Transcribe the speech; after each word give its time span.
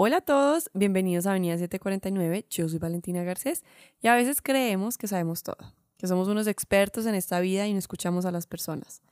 Hola 0.00 0.18
a 0.18 0.20
todos, 0.20 0.70
bienvenidos 0.74 1.26
a 1.26 1.30
Avenida 1.30 1.58
749. 1.58 2.46
Yo 2.48 2.68
soy 2.68 2.78
Valentina 2.78 3.24
Garcés 3.24 3.64
y 4.00 4.06
a 4.06 4.14
veces 4.14 4.40
creemos 4.40 4.96
que 4.96 5.08
sabemos 5.08 5.42
todo, 5.42 5.74
que 5.96 6.06
somos 6.06 6.28
unos 6.28 6.46
expertos 6.46 7.04
en 7.06 7.16
esta 7.16 7.40
vida 7.40 7.66
y 7.66 7.72
no 7.72 7.80
escuchamos 7.80 8.24
a 8.24 8.30
las 8.30 8.46
personas. 8.46 9.02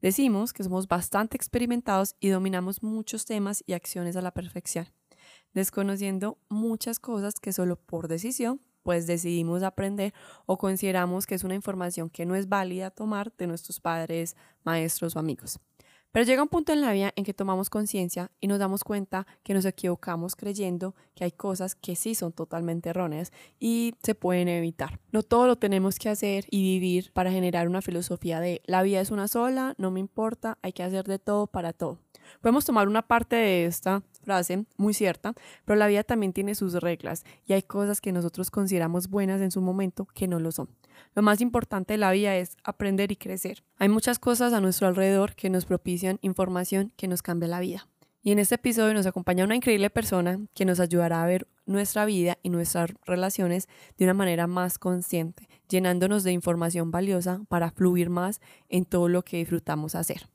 Decimos 0.00 0.52
que 0.52 0.64
somos 0.64 0.88
bastante 0.88 1.36
experimentados 1.36 2.16
y 2.18 2.30
dominamos 2.30 2.82
muchos 2.82 3.24
temas 3.24 3.62
y 3.68 3.74
acciones 3.74 4.16
a 4.16 4.20
la 4.20 4.32
perfección, 4.32 4.88
desconociendo 5.54 6.38
muchas 6.48 6.98
cosas 6.98 7.34
que 7.34 7.52
solo 7.52 7.76
por 7.76 8.08
decisión 8.08 8.60
pues 8.82 9.06
decidimos 9.06 9.62
aprender 9.62 10.12
o 10.46 10.58
consideramos 10.58 11.24
que 11.24 11.36
es 11.36 11.44
una 11.44 11.54
información 11.54 12.10
que 12.10 12.26
no 12.26 12.34
es 12.34 12.48
válida 12.48 12.90
tomar 12.90 13.32
de 13.36 13.46
nuestros 13.46 13.78
padres, 13.78 14.34
maestros 14.64 15.14
o 15.14 15.20
amigos. 15.20 15.60
Pero 16.12 16.26
llega 16.26 16.42
un 16.42 16.48
punto 16.48 16.72
en 16.72 16.82
la 16.82 16.92
vida 16.92 17.12
en 17.16 17.24
que 17.24 17.32
tomamos 17.32 17.70
conciencia 17.70 18.30
y 18.38 18.46
nos 18.46 18.58
damos 18.58 18.84
cuenta 18.84 19.26
que 19.42 19.54
nos 19.54 19.64
equivocamos 19.64 20.36
creyendo 20.36 20.94
que 21.14 21.24
hay 21.24 21.32
cosas 21.32 21.74
que 21.74 21.96
sí 21.96 22.14
son 22.14 22.32
totalmente 22.32 22.90
erróneas 22.90 23.32
y 23.58 23.94
se 24.02 24.14
pueden 24.14 24.48
evitar. 24.48 25.00
No 25.10 25.22
todo 25.22 25.46
lo 25.46 25.56
tenemos 25.56 25.98
que 25.98 26.10
hacer 26.10 26.44
y 26.50 26.62
vivir 26.62 27.12
para 27.12 27.32
generar 27.32 27.66
una 27.66 27.80
filosofía 27.80 28.40
de 28.40 28.60
la 28.66 28.82
vida 28.82 29.00
es 29.00 29.10
una 29.10 29.26
sola, 29.26 29.74
no 29.78 29.90
me 29.90 30.00
importa, 30.00 30.58
hay 30.60 30.72
que 30.72 30.82
hacer 30.82 31.06
de 31.06 31.18
todo 31.18 31.46
para 31.46 31.72
todo. 31.72 31.98
Podemos 32.40 32.64
tomar 32.64 32.88
una 32.88 33.02
parte 33.02 33.36
de 33.36 33.64
esta 33.64 34.02
frase 34.22 34.64
muy 34.76 34.94
cierta, 34.94 35.34
pero 35.64 35.76
la 35.76 35.86
vida 35.86 36.04
también 36.04 36.32
tiene 36.32 36.54
sus 36.54 36.74
reglas 36.74 37.24
y 37.46 37.52
hay 37.52 37.62
cosas 37.62 38.00
que 38.00 38.12
nosotros 38.12 38.50
consideramos 38.50 39.08
buenas 39.08 39.40
en 39.40 39.50
su 39.50 39.60
momento 39.60 40.06
que 40.14 40.28
no 40.28 40.38
lo 40.40 40.52
son. 40.52 40.68
Lo 41.14 41.22
más 41.22 41.40
importante 41.40 41.94
de 41.94 41.98
la 41.98 42.12
vida 42.12 42.36
es 42.36 42.56
aprender 42.64 43.12
y 43.12 43.16
crecer. 43.16 43.62
Hay 43.78 43.88
muchas 43.88 44.18
cosas 44.18 44.52
a 44.52 44.60
nuestro 44.60 44.86
alrededor 44.86 45.34
que 45.34 45.50
nos 45.50 45.66
propician 45.66 46.18
información 46.22 46.92
que 46.96 47.08
nos 47.08 47.22
cambia 47.22 47.48
la 47.48 47.60
vida. 47.60 47.88
Y 48.24 48.30
en 48.30 48.38
este 48.38 48.54
episodio 48.54 48.94
nos 48.94 49.06
acompaña 49.06 49.44
una 49.44 49.56
increíble 49.56 49.90
persona 49.90 50.38
que 50.54 50.64
nos 50.64 50.78
ayudará 50.78 51.24
a 51.24 51.26
ver 51.26 51.48
nuestra 51.66 52.04
vida 52.04 52.38
y 52.42 52.50
nuestras 52.50 52.90
relaciones 53.04 53.68
de 53.98 54.04
una 54.04 54.14
manera 54.14 54.46
más 54.46 54.78
consciente, 54.78 55.48
llenándonos 55.68 56.22
de 56.22 56.30
información 56.30 56.92
valiosa 56.92 57.40
para 57.48 57.72
fluir 57.72 58.10
más 58.10 58.40
en 58.68 58.84
todo 58.84 59.08
lo 59.08 59.24
que 59.24 59.38
disfrutamos 59.38 59.96
hacer. 59.96 60.31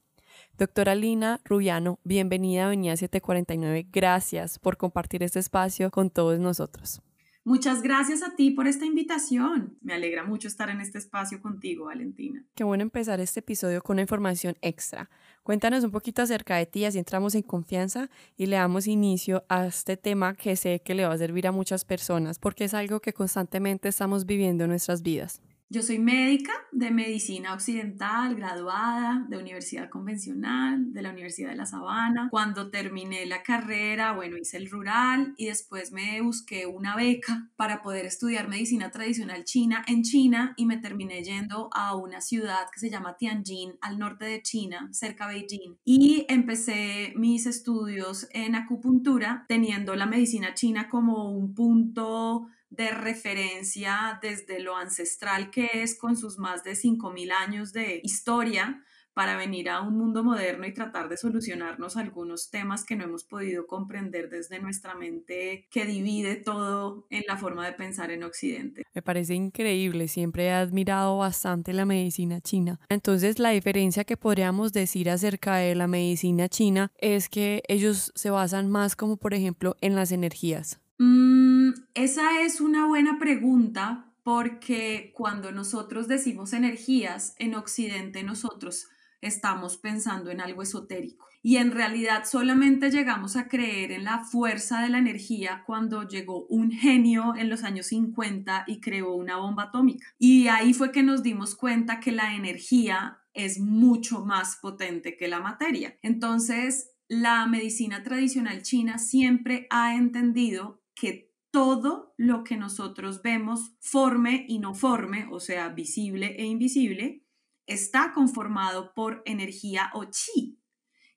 Doctora 0.58 0.96
Lina 0.96 1.40
Rubiano, 1.46 2.00
bienvenida 2.04 2.64
a 2.64 2.66
Avenida 2.66 2.98
749. 2.98 3.90
Gracias 3.92 4.58
por 4.58 4.76
compartir 4.76 5.22
este 5.22 5.38
espacio 5.38 5.92
con 5.92 6.10
todos 6.10 6.40
nosotros. 6.40 7.00
Muchas 7.44 7.84
gracias 7.84 8.24
a 8.24 8.36
ti 8.36 8.50
por 8.50 8.66
esta 8.66 8.84
invitación. 8.84 9.78
Me 9.82 9.94
alegra 9.94 10.24
mucho 10.24 10.48
estar 10.48 10.72
en 10.72 10.82
este 10.82 10.98
espacio 10.98 11.44
contigo, 11.44 11.86
Valentina. 11.86 12.44
Qué 12.56 12.64
bueno 12.64 12.82
empezar 12.82 13.20
este 13.20 13.42
episodio 13.42 13.84
con 13.84 13.94
una 13.94 14.02
información 14.02 14.58
extra. 14.62 15.12
Cuéntanos 15.44 15.84
un 15.84 15.92
poquito 15.92 16.24
acerca 16.24 16.56
de 16.58 16.66
ti, 16.66 16.86
así 16.86 16.98
entramos 16.98 17.36
en 17.36 17.44
confianza 17.44 18.10
y 18.36 18.48
le 18.48 18.56
damos 18.56 18.88
inicio 18.88 19.46
a 19.50 19.68
este 19.68 19.96
tema 19.96 20.34
que 20.34 20.56
sé 20.56 20.82
que 20.84 20.96
le 20.96 21.06
va 21.06 21.14
a 21.14 21.18
servir 21.20 21.46
a 21.46 21.52
muchas 21.52 21.86
personas 21.86 22.40
porque 22.40 22.64
es 22.64 22.74
algo 22.74 23.00
que 23.00 23.14
constantemente 23.14 23.90
estamos 23.90 24.26
viviendo 24.26 24.64
en 24.64 24.72
nuestras 24.72 25.04
vidas. 25.04 25.40
Yo 25.70 25.82
soy 25.82 26.00
médica 26.00 26.54
de 26.72 26.92
medicina 26.92 27.54
occidental, 27.54 28.36
graduada 28.36 29.26
de 29.28 29.38
universidad 29.38 29.90
convencional, 29.90 30.94
de 30.94 31.02
la 31.02 31.10
Universidad 31.10 31.50
de 31.50 31.58
La 31.58 31.66
Sabana. 31.66 32.30
Cuando 32.32 32.70
terminé 32.70 33.26
la 33.26 33.44
carrera, 33.44 34.14
bueno, 34.14 34.38
hice 34.38 34.56
el 34.56 34.70
rural 34.70 35.34
y 35.36 35.48
después 35.48 35.92
me 35.92 36.22
busqué 36.22 36.68
una 36.68 36.96
beca 36.96 37.50
para 37.58 37.82
poder 37.82 38.06
estudiar 38.06 38.48
medicina 38.48 38.92
tradicional 38.92 39.44
china 39.44 39.84
en 39.90 40.04
China 40.04 40.54
y 40.56 40.66
me 40.66 40.78
terminé 40.78 41.22
yendo 41.22 41.70
a 41.74 41.98
una 41.98 42.22
ciudad 42.22 42.70
que 42.74 42.80
se 42.80 42.90
llama 42.90 43.18
Tianjin, 43.18 43.74
al 43.82 44.00
norte 44.00 44.24
de 44.24 44.42
China, 44.42 44.88
cerca 44.94 45.28
de 45.28 45.34
Beijing. 45.34 45.76
Y 45.84 46.26
empecé 46.30 47.12
mis 47.18 47.46
estudios 47.46 48.30
en 48.32 48.56
acupuntura, 48.56 49.44
teniendo 49.50 49.98
la 49.98 50.06
medicina 50.06 50.54
china 50.54 50.88
como 50.88 51.30
un 51.30 51.54
punto 51.54 52.48
de 52.70 52.92
referencia 52.92 54.20
desde 54.22 54.60
lo 54.60 54.76
ancestral 54.76 55.50
que 55.52 55.70
es 55.74 55.98
con 55.98 56.18
sus 56.18 56.38
más 56.38 56.64
de 56.64 56.72
5.000 56.74 57.32
años 57.32 57.74
de 57.74 58.02
historia 58.04 58.84
para 59.18 59.36
venir 59.36 59.68
a 59.68 59.82
un 59.82 59.98
mundo 59.98 60.24
moderno 60.24 60.68
y 60.68 60.74
tratar 60.76 61.10
de 61.10 61.18
solucionarnos 61.18 61.98
algunos 61.98 62.52
temas 62.52 62.86
que 62.86 62.96
no 62.96 63.04
hemos 63.04 63.24
podido 63.24 63.66
comprender 63.66 64.30
desde 64.30 64.60
nuestra 64.60 64.94
mente 64.94 65.66
que 65.72 65.88
divide 65.88 66.36
todo 66.36 67.08
en 67.10 67.24
la 67.28 67.36
forma 67.36 67.66
de 67.66 67.74
pensar 67.74 68.12
en 68.12 68.24
Occidente. 68.24 68.84
Me 68.94 69.02
parece 69.02 69.34
increíble, 69.34 70.08
siempre 70.08 70.46
he 70.46 70.52
admirado 70.52 71.18
bastante 71.18 71.74
la 71.74 71.86
medicina 71.86 72.42
china. 72.42 72.80
Entonces 72.90 73.40
la 73.40 73.50
diferencia 73.50 74.04
que 74.04 74.18
podríamos 74.18 74.72
decir 74.72 75.10
acerca 75.10 75.56
de 75.56 75.74
la 75.74 75.88
medicina 75.88 76.48
china 76.48 76.92
es 77.00 77.28
que 77.28 77.64
ellos 77.68 78.12
se 78.14 78.30
basan 78.30 78.70
más 78.70 78.96
como 78.96 79.18
por 79.18 79.34
ejemplo 79.34 79.78
en 79.82 79.96
las 79.96 80.12
energías. 80.12 80.80
Mm, 81.00 81.47
esa 81.94 82.42
es 82.42 82.62
una 82.62 82.86
buena 82.86 83.20
pregunta 83.20 84.14
porque 84.24 85.14
cuando 85.16 85.52
nosotros 85.52 86.08
decimos 86.08 86.54
energías, 86.54 87.36
en 87.40 87.56
Occidente 87.56 88.24
nosotros 88.24 88.88
estamos 89.22 89.78
pensando 89.78 90.32
en 90.32 90.42
algo 90.42 90.62
esotérico. 90.62 91.26
Y 91.42 91.58
en 91.58 91.72
realidad 91.72 92.26
solamente 92.26 92.92
llegamos 92.92 93.38
a 93.38 93.48
creer 93.48 93.92
en 93.92 94.04
la 94.04 94.24
fuerza 94.24 94.82
de 94.82 94.90
la 94.90 94.98
energía 94.98 95.64
cuando 95.66 96.08
llegó 96.08 96.46
un 96.48 96.72
genio 96.72 97.36
en 97.38 97.50
los 97.50 97.64
años 97.64 97.88
50 97.88 98.66
y 98.68 98.82
creó 98.82 99.14
una 99.14 99.38
bomba 99.38 99.64
atómica. 99.64 100.06
Y 100.20 100.48
ahí 100.48 100.74
fue 100.74 100.92
que 100.92 101.04
nos 101.04 101.24
dimos 101.24 101.56
cuenta 101.56 102.00
que 102.00 102.12
la 102.12 102.36
energía 102.36 103.20
es 103.34 103.60
mucho 103.60 104.26
más 104.26 104.58
potente 104.58 105.16
que 105.16 105.28
la 105.28 105.40
materia. 105.40 105.98
Entonces, 106.02 106.92
la 107.08 107.46
medicina 107.46 108.04
tradicional 108.04 108.62
china 108.64 108.98
siempre 108.98 109.68
ha 109.70 109.96
entendido 109.96 110.82
que 110.96 111.27
todo 111.58 112.14
lo 112.18 112.44
que 112.44 112.56
nosotros 112.56 113.24
vemos, 113.24 113.72
forme 113.80 114.46
y 114.48 114.60
no 114.60 114.76
forme, 114.76 115.28
o 115.32 115.40
sea, 115.40 115.70
visible 115.70 116.36
e 116.38 116.46
invisible, 116.46 117.26
está 117.66 118.14
conformado 118.14 118.94
por 118.94 119.24
energía 119.26 119.90
o 119.96 120.04
chi. 120.04 120.62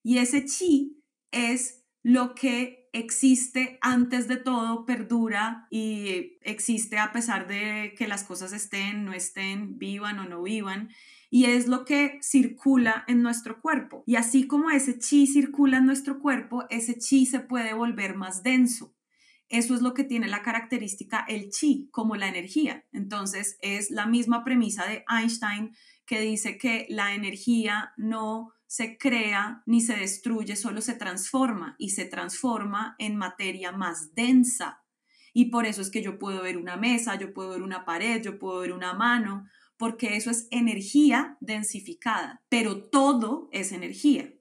Y 0.02 0.16
ese 0.16 0.46
chi 0.46 1.04
es 1.30 1.84
lo 2.02 2.34
que 2.34 2.88
existe 2.94 3.76
antes 3.82 4.28
de 4.28 4.38
todo, 4.38 4.86
perdura 4.86 5.66
y 5.70 6.38
existe 6.40 6.96
a 6.96 7.12
pesar 7.12 7.46
de 7.46 7.92
que 7.94 8.08
las 8.08 8.24
cosas 8.24 8.54
estén, 8.54 9.04
no 9.04 9.12
estén, 9.12 9.76
vivan 9.76 10.20
o 10.20 10.24
no 10.24 10.42
vivan. 10.42 10.88
Y 11.28 11.44
es 11.44 11.68
lo 11.68 11.84
que 11.84 12.18
circula 12.22 13.04
en 13.08 13.20
nuestro 13.20 13.60
cuerpo. 13.60 14.04
Y 14.06 14.16
así 14.16 14.46
como 14.46 14.70
ese 14.70 14.98
chi 14.98 15.26
circula 15.26 15.76
en 15.76 15.84
nuestro 15.84 16.18
cuerpo, 16.18 16.64
ese 16.70 16.96
chi 16.96 17.26
se 17.26 17.40
puede 17.40 17.74
volver 17.74 18.16
más 18.16 18.42
denso. 18.42 18.94
Eso 19.50 19.74
es 19.74 19.82
lo 19.82 19.94
que 19.94 20.04
tiene 20.04 20.28
la 20.28 20.42
característica 20.42 21.26
el 21.28 21.50
chi, 21.50 21.88
como 21.90 22.14
la 22.14 22.28
energía. 22.28 22.86
Entonces, 22.92 23.58
es 23.60 23.90
la 23.90 24.06
misma 24.06 24.44
premisa 24.44 24.86
de 24.86 25.04
Einstein 25.08 25.74
que 26.06 26.20
dice 26.20 26.56
que 26.56 26.86
la 26.88 27.14
energía 27.14 27.92
no 27.96 28.52
se 28.66 28.96
crea 28.96 29.64
ni 29.66 29.80
se 29.80 29.96
destruye, 29.96 30.54
solo 30.54 30.80
se 30.80 30.94
transforma 30.94 31.74
y 31.78 31.90
se 31.90 32.04
transforma 32.04 32.94
en 32.98 33.16
materia 33.16 33.72
más 33.72 34.14
densa. 34.14 34.84
Y 35.32 35.46
por 35.46 35.66
eso 35.66 35.82
es 35.82 35.90
que 35.90 36.02
yo 36.02 36.20
puedo 36.20 36.42
ver 36.42 36.56
una 36.56 36.76
mesa, 36.76 37.18
yo 37.18 37.34
puedo 37.34 37.50
ver 37.50 37.62
una 37.62 37.84
pared, 37.84 38.22
yo 38.22 38.38
puedo 38.38 38.60
ver 38.60 38.72
una 38.72 38.94
mano, 38.94 39.48
porque 39.76 40.14
eso 40.16 40.30
es 40.30 40.46
energía 40.52 41.36
densificada, 41.40 42.40
pero 42.48 42.84
todo 42.84 43.48
es 43.50 43.72
energía. 43.72 44.32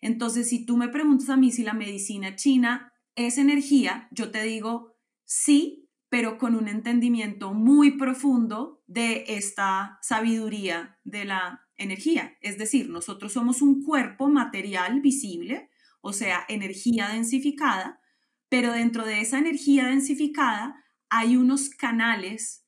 Entonces, 0.00 0.48
si 0.48 0.64
tú 0.64 0.76
me 0.76 0.88
preguntas 0.88 1.30
a 1.30 1.36
mí 1.36 1.50
si 1.50 1.64
la 1.64 1.72
medicina 1.72 2.36
china 2.36 2.91
es 3.14 3.38
energía, 3.38 4.08
yo 4.10 4.30
te 4.30 4.42
digo 4.42 4.96
sí, 5.24 5.90
pero 6.08 6.36
con 6.36 6.54
un 6.54 6.68
entendimiento 6.68 7.54
muy 7.54 7.92
profundo 7.92 8.82
de 8.86 9.24
esta 9.28 9.98
sabiduría 10.02 10.98
de 11.04 11.24
la 11.24 11.66
energía. 11.76 12.36
Es 12.40 12.58
decir, 12.58 12.90
nosotros 12.90 13.32
somos 13.32 13.62
un 13.62 13.82
cuerpo 13.82 14.28
material 14.28 15.00
visible, 15.00 15.70
o 16.00 16.12
sea, 16.12 16.44
energía 16.48 17.08
densificada, 17.08 18.00
pero 18.48 18.72
dentro 18.72 19.06
de 19.06 19.20
esa 19.20 19.38
energía 19.38 19.86
densificada 19.86 20.84
hay 21.08 21.36
unos 21.36 21.70
canales 21.70 22.66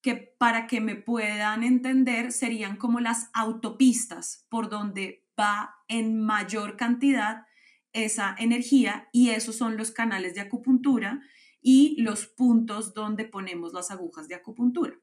que 0.00 0.14
para 0.14 0.66
que 0.66 0.80
me 0.80 0.94
puedan 0.94 1.64
entender 1.64 2.30
serían 2.30 2.76
como 2.76 3.00
las 3.00 3.30
autopistas 3.32 4.46
por 4.50 4.68
donde 4.68 5.26
va 5.38 5.76
en 5.88 6.20
mayor 6.20 6.76
cantidad 6.76 7.46
esa 7.94 8.34
energía 8.38 9.08
y 9.12 9.30
esos 9.30 9.56
son 9.56 9.76
los 9.76 9.90
canales 9.90 10.34
de 10.34 10.42
acupuntura 10.42 11.22
y 11.62 12.00
los 12.02 12.26
puntos 12.26 12.92
donde 12.92 13.24
ponemos 13.24 13.72
las 13.72 13.90
agujas 13.90 14.28
de 14.28 14.34
acupuntura. 14.34 14.94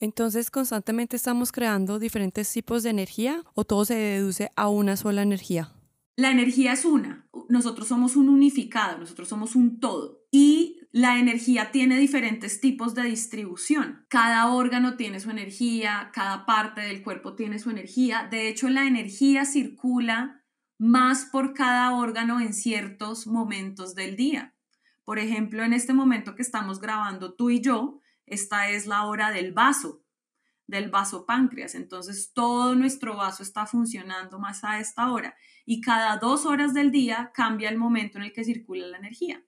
Entonces, 0.00 0.50
constantemente 0.50 1.16
estamos 1.16 1.52
creando 1.52 1.98
diferentes 1.98 2.52
tipos 2.52 2.82
de 2.82 2.90
energía 2.90 3.42
o 3.54 3.64
todo 3.64 3.84
se 3.84 3.94
deduce 3.94 4.50
a 4.56 4.68
una 4.68 4.96
sola 4.96 5.22
energía. 5.22 5.72
La 6.16 6.30
energía 6.30 6.72
es 6.72 6.84
una. 6.84 7.28
Nosotros 7.48 7.88
somos 7.88 8.16
un 8.16 8.28
unificado, 8.28 8.98
nosotros 8.98 9.28
somos 9.28 9.54
un 9.54 9.78
todo. 9.78 10.24
Y 10.30 10.80
la 10.90 11.18
energía 11.18 11.70
tiene 11.70 11.96
diferentes 11.98 12.60
tipos 12.60 12.94
de 12.94 13.04
distribución. 13.04 14.04
Cada 14.08 14.52
órgano 14.52 14.96
tiene 14.96 15.20
su 15.20 15.30
energía, 15.30 16.10
cada 16.12 16.46
parte 16.46 16.80
del 16.80 17.02
cuerpo 17.02 17.34
tiene 17.34 17.58
su 17.58 17.70
energía. 17.70 18.26
De 18.30 18.48
hecho, 18.48 18.68
la 18.68 18.86
energía 18.86 19.44
circula 19.44 20.44
más 20.78 21.26
por 21.26 21.54
cada 21.54 21.92
órgano 21.92 22.40
en 22.40 22.54
ciertos 22.54 23.26
momentos 23.26 23.94
del 23.94 24.16
día. 24.16 24.54
Por 25.04 25.18
ejemplo, 25.18 25.64
en 25.64 25.72
este 25.72 25.92
momento 25.92 26.34
que 26.34 26.42
estamos 26.42 26.80
grabando 26.80 27.34
tú 27.34 27.50
y 27.50 27.60
yo, 27.60 28.00
esta 28.26 28.70
es 28.70 28.86
la 28.86 29.04
hora 29.06 29.30
del 29.30 29.52
vaso, 29.52 30.04
del 30.66 30.90
vaso 30.90 31.26
páncreas. 31.26 31.74
Entonces, 31.74 32.32
todo 32.32 32.74
nuestro 32.74 33.16
vaso 33.16 33.42
está 33.42 33.66
funcionando 33.66 34.38
más 34.38 34.62
a 34.64 34.78
esta 34.78 35.10
hora 35.10 35.34
y 35.64 35.80
cada 35.80 36.16
dos 36.18 36.46
horas 36.46 36.74
del 36.74 36.90
día 36.92 37.32
cambia 37.34 37.68
el 37.70 37.78
momento 37.78 38.18
en 38.18 38.24
el 38.24 38.32
que 38.32 38.44
circula 38.44 38.86
la 38.86 38.98
energía. 38.98 39.42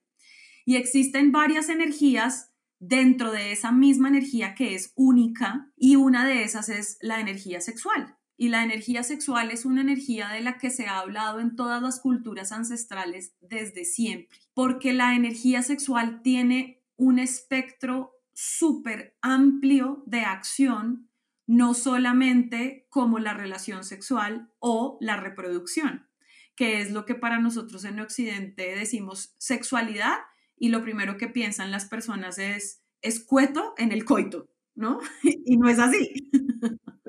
Y 0.65 0.75
existen 0.75 1.31
varias 1.31 1.69
energías 1.69 2.51
dentro 2.79 3.31
de 3.31 3.51
esa 3.51 3.71
misma 3.71 4.09
energía 4.09 4.55
que 4.55 4.75
es 4.75 4.91
única 4.95 5.71
y 5.77 5.95
una 5.95 6.25
de 6.25 6.43
esas 6.43 6.69
es 6.69 6.97
la 7.01 7.19
energía 7.19 7.61
sexual. 7.61 8.17
Y 8.37 8.49
la 8.49 8.63
energía 8.63 9.03
sexual 9.03 9.51
es 9.51 9.65
una 9.65 9.81
energía 9.81 10.29
de 10.29 10.41
la 10.41 10.57
que 10.57 10.71
se 10.71 10.87
ha 10.87 10.99
hablado 10.99 11.39
en 11.39 11.55
todas 11.55 11.81
las 11.81 11.99
culturas 11.99 12.51
ancestrales 12.51 13.35
desde 13.39 13.85
siempre, 13.85 14.29
porque 14.53 14.93
la 14.93 15.15
energía 15.15 15.61
sexual 15.61 16.21
tiene 16.23 16.81
un 16.95 17.19
espectro 17.19 18.13
súper 18.33 19.17
amplio 19.21 20.03
de 20.05 20.21
acción, 20.21 21.09
no 21.45 21.73
solamente 21.73 22.87
como 22.89 23.19
la 23.19 23.33
relación 23.33 23.83
sexual 23.83 24.51
o 24.59 24.97
la 25.01 25.17
reproducción, 25.17 26.07
que 26.55 26.81
es 26.81 26.91
lo 26.91 27.05
que 27.05 27.15
para 27.15 27.39
nosotros 27.39 27.85
en 27.85 27.99
Occidente 27.99 28.75
decimos 28.75 29.35
sexualidad 29.37 30.17
y 30.57 30.69
lo 30.69 30.81
primero 30.83 31.17
que 31.17 31.27
piensan 31.27 31.71
las 31.71 31.85
personas 31.85 32.37
es 32.37 32.83
escueto 33.01 33.73
en 33.77 33.91
el 33.91 34.05
coito, 34.05 34.49
¿no? 34.75 34.99
y 35.23 35.57
no 35.57 35.67
es 35.69 35.79
así. 35.79 36.29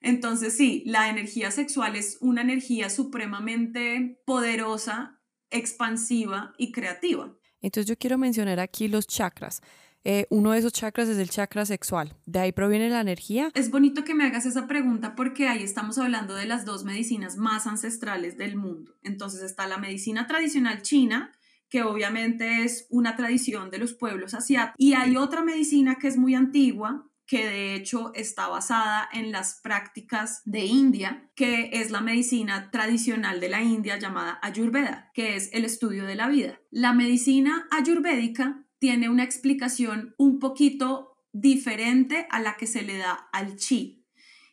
Entonces 0.00 0.56
sí, 0.56 0.82
la 0.86 1.08
energía 1.08 1.50
sexual 1.50 1.96
es 1.96 2.18
una 2.20 2.42
energía 2.42 2.90
supremamente 2.90 4.20
poderosa, 4.24 5.20
expansiva 5.50 6.54
y 6.58 6.72
creativa. 6.72 7.34
Entonces 7.60 7.88
yo 7.88 7.96
quiero 7.96 8.18
mencionar 8.18 8.60
aquí 8.60 8.88
los 8.88 9.06
chakras. 9.06 9.60
Eh, 10.04 10.28
uno 10.30 10.52
de 10.52 10.60
esos 10.60 10.72
chakras 10.72 11.08
es 11.08 11.18
el 11.18 11.30
chakra 11.30 11.66
sexual. 11.66 12.16
¿De 12.26 12.38
ahí 12.38 12.52
proviene 12.52 12.88
la 12.88 13.00
energía? 13.00 13.50
Es 13.54 13.72
bonito 13.72 14.04
que 14.04 14.14
me 14.14 14.24
hagas 14.24 14.46
esa 14.46 14.68
pregunta 14.68 15.16
porque 15.16 15.48
ahí 15.48 15.64
estamos 15.64 15.98
hablando 15.98 16.36
de 16.36 16.46
las 16.46 16.64
dos 16.64 16.84
medicinas 16.84 17.36
más 17.36 17.66
ancestrales 17.66 18.38
del 18.38 18.54
mundo. 18.54 18.94
Entonces 19.02 19.42
está 19.42 19.66
la 19.66 19.78
medicina 19.78 20.28
tradicional 20.28 20.82
china, 20.82 21.32
que 21.68 21.82
obviamente 21.82 22.62
es 22.62 22.86
una 22.90 23.16
tradición 23.16 23.70
de 23.70 23.78
los 23.78 23.94
pueblos 23.94 24.34
asiáticos, 24.34 24.76
y 24.78 24.94
hay 24.94 25.16
otra 25.16 25.42
medicina 25.42 25.96
que 25.96 26.06
es 26.06 26.16
muy 26.16 26.36
antigua, 26.36 27.05
que 27.26 27.46
de 27.46 27.74
hecho 27.74 28.12
está 28.14 28.48
basada 28.48 29.08
en 29.12 29.32
las 29.32 29.60
prácticas 29.62 30.42
de 30.44 30.64
India, 30.64 31.30
que 31.34 31.70
es 31.72 31.90
la 31.90 32.00
medicina 32.00 32.70
tradicional 32.70 33.40
de 33.40 33.48
la 33.48 33.62
India 33.62 33.98
llamada 33.98 34.38
Ayurveda, 34.42 35.10
que 35.14 35.36
es 35.36 35.50
el 35.52 35.64
estudio 35.64 36.04
de 36.04 36.14
la 36.14 36.28
vida. 36.28 36.60
La 36.70 36.92
medicina 36.92 37.66
ayurvédica 37.70 38.64
tiene 38.78 39.08
una 39.08 39.24
explicación 39.24 40.14
un 40.18 40.38
poquito 40.38 41.16
diferente 41.32 42.26
a 42.30 42.40
la 42.40 42.56
que 42.56 42.66
se 42.66 42.82
le 42.82 42.98
da 42.98 43.28
al 43.32 43.56
chi. 43.56 44.05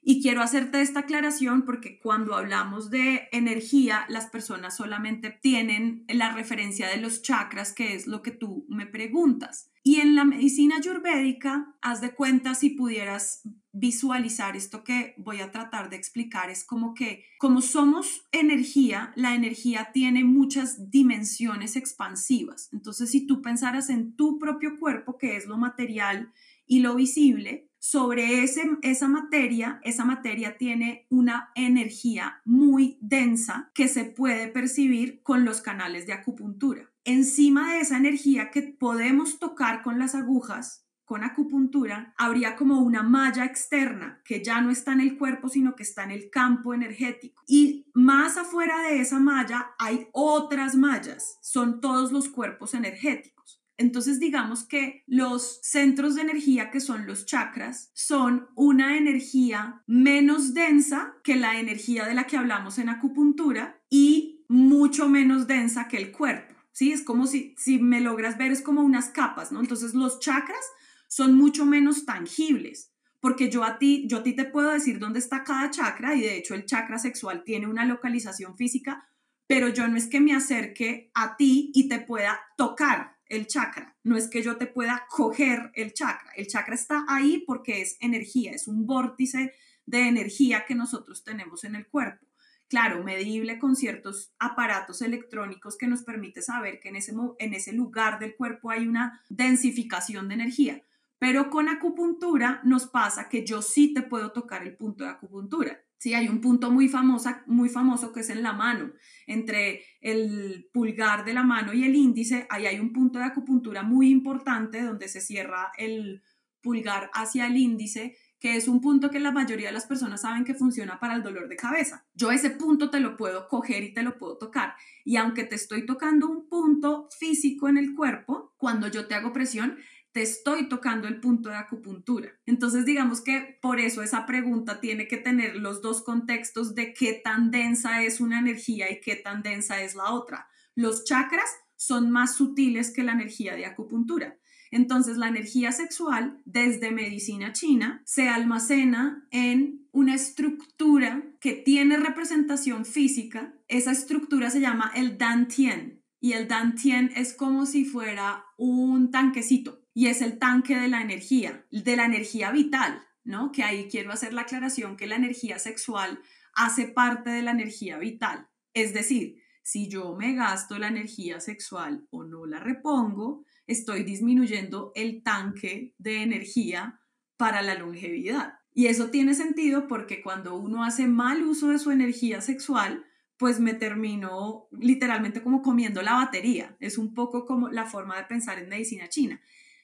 Y 0.06 0.22
quiero 0.22 0.42
hacerte 0.42 0.82
esta 0.82 1.02
aclaración 1.02 1.64
porque 1.64 1.98
cuando 1.98 2.36
hablamos 2.36 2.90
de 2.90 3.30
energía, 3.32 4.06
las 4.10 4.28
personas 4.28 4.76
solamente 4.76 5.32
tienen 5.32 6.04
la 6.10 6.34
referencia 6.34 6.90
de 6.90 6.98
los 6.98 7.22
chakras, 7.22 7.72
que 7.72 7.96
es 7.96 8.06
lo 8.06 8.22
que 8.22 8.32
tú 8.32 8.66
me 8.68 8.86
preguntas. 8.86 9.72
Y 9.82 10.02
en 10.02 10.16
la 10.16 10.26
medicina 10.26 10.78
ayurvédica, 10.78 11.74
haz 11.82 12.02
de 12.02 12.14
cuenta 12.14 12.54
si 12.54 12.72
pudieras 12.72 13.42
visualizar 13.72 14.56
esto 14.56 14.84
que 14.84 15.14
voy 15.18 15.42
a 15.42 15.52
tratar 15.52 15.90
de 15.90 15.96
explicar, 15.96 16.50
es 16.50 16.64
como 16.64 16.94
que 16.94 17.26
como 17.40 17.62
somos 17.62 18.28
energía, 18.32 19.14
la 19.16 19.36
energía 19.36 19.90
tiene 19.94 20.24
muchas 20.24 20.92
dimensiones 20.92 21.76
expansivas. 21.76 22.70
Entonces, 22.72 23.10
si 23.10 23.26
tú 23.26 23.42
pensaras 23.42 23.90
en 23.90 24.16
tu 24.16 24.38
propio 24.38 24.80
cuerpo, 24.80 25.18
que 25.18 25.38
es 25.38 25.48
lo 25.48 25.58
material 25.58 26.32
y 26.66 26.80
lo 26.80 26.96
visible, 26.96 27.70
sobre 27.84 28.44
ese, 28.44 28.62
esa 28.82 29.10
materia, 29.10 29.82
esa 29.84 30.06
materia 30.06 30.58
tiene 30.58 31.06
una 31.10 31.52
energía 31.54 32.42
muy 32.46 32.98
densa 33.02 33.72
que 33.74 33.90
se 33.90 34.06
puede 34.06 34.48
percibir 34.48 35.22
con 35.22 35.44
los 35.44 35.60
canales 35.60 36.08
de 36.08 36.14
acupuntura. 36.14 36.90
Encima 37.04 37.74
de 37.74 37.82
esa 37.82 37.98
energía 37.98 38.52
que 38.52 38.62
podemos 38.62 39.38
tocar 39.38 39.84
con 39.84 40.00
las 40.00 40.16
agujas, 40.16 40.88
con 41.04 41.26
acupuntura, 41.26 42.14
habría 42.18 42.56
como 42.56 42.80
una 42.80 43.04
malla 43.04 43.44
externa 43.44 44.22
que 44.24 44.42
ya 44.42 44.62
no 44.62 44.72
está 44.72 44.94
en 44.94 45.02
el 45.02 45.18
cuerpo, 45.18 45.50
sino 45.50 45.76
que 45.76 45.84
está 45.84 46.06
en 46.06 46.12
el 46.12 46.30
campo 46.30 46.74
energético. 46.74 47.44
Y 47.48 47.88
más 47.94 48.38
afuera 48.38 48.82
de 48.84 49.02
esa 49.02 49.20
malla 49.20 49.72
hay 49.78 50.08
otras 50.14 50.76
mallas, 50.76 51.38
son 51.42 51.82
todos 51.82 52.14
los 52.14 52.30
cuerpos 52.30 52.76
energéticos. 52.76 53.63
Entonces 53.84 54.18
digamos 54.18 54.64
que 54.64 55.04
los 55.08 55.60
centros 55.62 56.16
de 56.16 56.22
energía 56.22 56.72
que 56.72 56.80
son 56.80 57.06
los 57.06 57.26
chakras 57.26 57.92
son 57.94 58.48
una 58.56 58.98
energía 58.98 59.84
menos 59.88 60.54
densa 60.54 61.16
que 61.22 61.36
la 61.36 61.60
energía 61.60 62.06
de 62.06 62.14
la 62.14 62.26
que 62.26 62.38
hablamos 62.38 62.80
en 62.80 62.88
acupuntura 62.88 63.82
y 63.90 64.46
mucho 64.48 65.10
menos 65.10 65.48
densa 65.48 65.90
que 65.90 65.98
el 65.98 66.14
cuerpo. 66.14 66.56
¿Sí? 66.72 66.94
Es 66.94 67.02
como 67.02 67.28
si, 67.28 67.54
si 67.58 67.78
me 67.78 68.00
logras 68.00 68.38
ver, 68.38 68.52
es 68.52 68.62
como 68.62 68.82
unas 68.82 69.10
capas, 69.10 69.52
¿no? 69.52 69.60
Entonces 69.60 69.94
los 69.94 70.20
chakras 70.20 70.66
son 71.08 71.36
mucho 71.36 71.66
menos 71.66 72.06
tangibles 72.06 72.94
porque 73.20 73.50
yo 73.50 73.64
a 73.64 73.78
ti, 73.78 74.06
yo 74.08 74.18
a 74.18 74.24
ti 74.24 74.34
te 74.34 74.46
puedo 74.46 74.72
decir 74.72 75.00
dónde 75.00 75.20
está 75.20 75.44
cada 75.44 75.70
chakra 75.72 76.16
y 76.16 76.22
de 76.22 76.38
hecho 76.38 76.56
el 76.56 76.66
chakra 76.66 77.00
sexual 77.00 77.44
tiene 77.44 77.68
una 77.68 77.86
localización 77.86 78.58
física, 78.58 79.08
pero 79.48 79.68
yo 79.70 79.88
no 79.88 79.98
es 79.98 80.08
que 80.08 80.20
me 80.20 80.34
acerque 80.34 81.12
a 81.14 81.38
ti 81.38 81.72
y 81.74 81.88
te 81.88 82.00
pueda 82.00 82.40
tocar 82.58 83.13
el 83.36 83.48
chakra, 83.48 83.96
no 84.04 84.18
es 84.18 84.28
que 84.30 84.42
yo 84.42 84.58
te 84.58 84.68
pueda 84.68 85.06
coger 85.10 85.72
el 85.74 85.94
chakra, 85.94 86.32
el 86.36 86.48
chakra 86.48 86.76
está 86.76 87.06
ahí 87.08 87.44
porque 87.46 87.82
es 87.82 87.98
energía, 88.00 88.52
es 88.52 88.68
un 88.68 88.86
vórtice 88.86 89.54
de 89.86 90.08
energía 90.08 90.66
que 90.66 90.76
nosotros 90.76 91.24
tenemos 91.24 91.64
en 91.64 91.76
el 91.76 91.88
cuerpo. 91.88 92.26
Claro, 92.70 93.04
medible 93.04 93.60
con 93.60 93.76
ciertos 93.76 94.34
aparatos 94.40 95.02
electrónicos 95.02 95.78
que 95.78 95.88
nos 95.88 96.04
permite 96.04 96.42
saber 96.42 96.80
que 96.80 96.90
en 96.90 96.96
ese, 96.96 97.14
en 97.40 97.54
ese 97.54 97.74
lugar 97.74 98.18
del 98.18 98.36
cuerpo 98.36 98.72
hay 98.72 98.88
una 98.88 99.22
densificación 99.30 100.28
de 100.28 100.34
energía. 100.34 100.82
Pero 101.20 101.50
con 101.50 101.70
acupuntura 101.70 102.62
nos 102.64 102.88
pasa 102.88 103.30
que 103.30 103.46
yo 103.46 103.62
sí 103.62 103.94
te 103.94 104.02
puedo 104.02 104.32
tocar 104.32 104.64
el 104.64 104.76
punto 104.76 105.04
de 105.04 105.12
acupuntura. 105.12 105.83
Sí, 106.04 106.14
hay 106.14 106.28
un 106.28 106.42
punto 106.42 106.70
muy, 106.70 106.90
famosa, 106.90 107.44
muy 107.48 107.70
famoso 107.70 108.12
que 108.12 108.20
es 108.20 108.30
en 108.30 108.44
la 108.44 108.52
mano. 108.52 108.92
Entre 109.26 109.86
el 110.02 110.68
pulgar 110.74 111.24
de 111.24 111.32
la 111.34 111.44
mano 111.44 111.72
y 111.72 111.86
el 111.86 111.96
índice, 111.96 112.46
ahí 112.50 112.66
hay 112.66 112.78
un 112.78 112.92
punto 112.92 113.20
de 113.20 113.24
acupuntura 113.24 113.84
muy 113.84 114.10
importante 114.10 114.82
donde 114.82 115.08
se 115.08 115.22
cierra 115.22 115.72
el 115.78 116.22
pulgar 116.62 117.10
hacia 117.14 117.48
el 117.48 117.56
índice, 117.56 118.18
que 118.38 118.58
es 118.58 118.68
un 118.68 118.82
punto 118.82 119.10
que 119.10 119.22
la 119.22 119.32
mayoría 119.32 119.68
de 119.68 119.74
las 119.74 119.86
personas 119.86 120.24
saben 120.24 120.44
que 120.44 120.56
funciona 120.56 121.00
para 121.00 121.16
el 121.16 121.24
dolor 121.24 121.48
de 121.48 121.56
cabeza. 121.56 122.06
Yo 122.14 122.34
ese 122.34 122.50
punto 122.50 122.90
te 122.90 123.00
lo 123.00 123.16
puedo 123.16 123.48
coger 123.48 123.82
y 123.84 123.94
te 123.94 124.04
lo 124.04 124.18
puedo 124.18 124.38
tocar. 124.38 124.74
Y 125.06 125.16
aunque 125.16 125.46
te 125.46 125.56
estoy 125.56 125.86
tocando 125.86 126.28
un 126.28 126.50
punto 126.50 127.08
físico 127.18 127.70
en 127.70 127.78
el 127.78 127.96
cuerpo, 127.96 128.54
cuando 128.58 128.90
yo 128.90 129.08
te 129.08 129.16
hago 129.16 129.32
presión, 129.32 129.78
te 130.14 130.22
estoy 130.22 130.70
tocando 130.70 131.08
el 131.08 131.20
punto 131.20 131.50
de 131.50 131.56
acupuntura. 131.56 132.30
Entonces, 132.46 132.86
digamos 132.86 133.22
que 133.22 133.58
por 133.62 133.80
eso 133.80 134.04
esa 134.04 134.28
pregunta 134.28 134.80
tiene 134.80 135.08
que 135.08 135.18
tener 135.18 135.56
los 135.56 135.82
dos 135.82 136.04
contextos 136.04 136.76
de 136.76 136.94
qué 136.94 137.14
tan 137.14 137.50
densa 137.50 138.04
es 138.04 138.22
una 138.22 138.40
energía 138.40 138.92
y 138.92 139.02
qué 139.02 139.16
tan 139.16 139.42
densa 139.42 139.82
es 139.82 139.96
la 139.96 140.12
otra. 140.12 140.48
Los 140.76 141.04
chakras 141.04 141.50
son 141.76 142.12
más 142.12 142.36
sutiles 142.36 142.94
que 142.94 143.04
la 143.04 143.14
energía 143.14 143.56
de 143.56 143.66
acupuntura. 143.66 144.38
Entonces, 144.70 145.18
la 145.18 145.28
energía 145.28 145.72
sexual 145.72 146.40
desde 146.46 146.92
medicina 146.92 147.52
china 147.52 148.04
se 148.06 148.30
almacena 148.30 149.28
en 149.32 149.88
una 149.92 150.14
estructura 150.14 151.24
que 151.42 151.54
tiene 151.54 151.98
representación 151.98 152.86
física. 152.86 153.56
Esa 153.68 153.92
estructura 153.92 154.52
se 154.52 154.62
llama 154.62 154.92
el 154.96 155.18
Dantien 155.18 156.04
y 156.20 156.34
el 156.34 156.48
Dantien 156.48 157.12
es 157.16 157.34
como 157.34 157.66
si 157.66 157.84
fuera 157.84 158.46
un 158.58 159.12
tanquecito 159.12 159.83
y 159.94 160.08
es 160.08 160.22
el 160.22 160.40
tanque 160.40 160.76
de 160.76 160.88
la 160.88 161.02
energía, 161.02 161.66
de 161.72 161.96
la 161.96 162.06
energía 162.06 162.52
vital, 162.52 163.04
¿no? 163.24 163.52
Que 163.52 163.64
ahí 163.64 163.88
quiero 163.90 164.12
hacer 164.12 164.34
la 164.34 164.42
aclaración 164.42 164.98
que 164.98 165.08
la 165.08 165.16
energía 165.16 165.60
sexual 165.60 166.20
hace 166.56 166.88
parte 166.88 167.30
de 167.30 167.42
la 167.42 167.52
energía 167.52 167.98
vital. 167.98 168.48
Es 168.74 168.94
decir, 168.94 169.42
si 169.62 169.88
yo 169.88 170.16
me 170.16 170.34
gasto 170.34 170.78
la 170.78 170.88
energía 170.88 171.40
sexual 171.40 172.08
o 172.10 172.24
no 172.24 172.46
la 172.46 172.60
repongo, 172.60 173.46
estoy 173.66 174.04
disminuyendo 174.04 174.92
el 174.96 175.24
tanque 175.24 175.96
de 175.98 176.22
energía 176.22 177.00
para 177.38 177.62
la 177.62 177.76
longevidad. 177.76 178.56
Y 178.74 178.88
eso 178.88 179.10
tiene 179.10 179.36
sentido 179.36 179.88
porque 179.88 180.22
cuando 180.22 180.56
uno 180.56 180.84
hace 180.84 181.08
mal 181.08 181.44
uso 181.44 181.70
de 181.70 181.80
su 181.80 181.92
energía 181.92 182.42
sexual, 182.42 183.06
pues 183.38 183.60
me 183.60 183.74
termino 183.74 184.68
literalmente 184.72 185.44
como 185.44 185.62
comiendo 185.62 186.02
la 186.02 186.14
batería. 186.14 186.76
Es 186.80 186.98
un 186.98 187.14
poco 187.14 187.46
como 187.46 187.70
la 187.70 187.86
forma 187.86 188.18
de 188.18 188.24
pensar 188.24 188.60
en 188.60 188.70
medicina 188.70 189.10
china. 189.10 189.40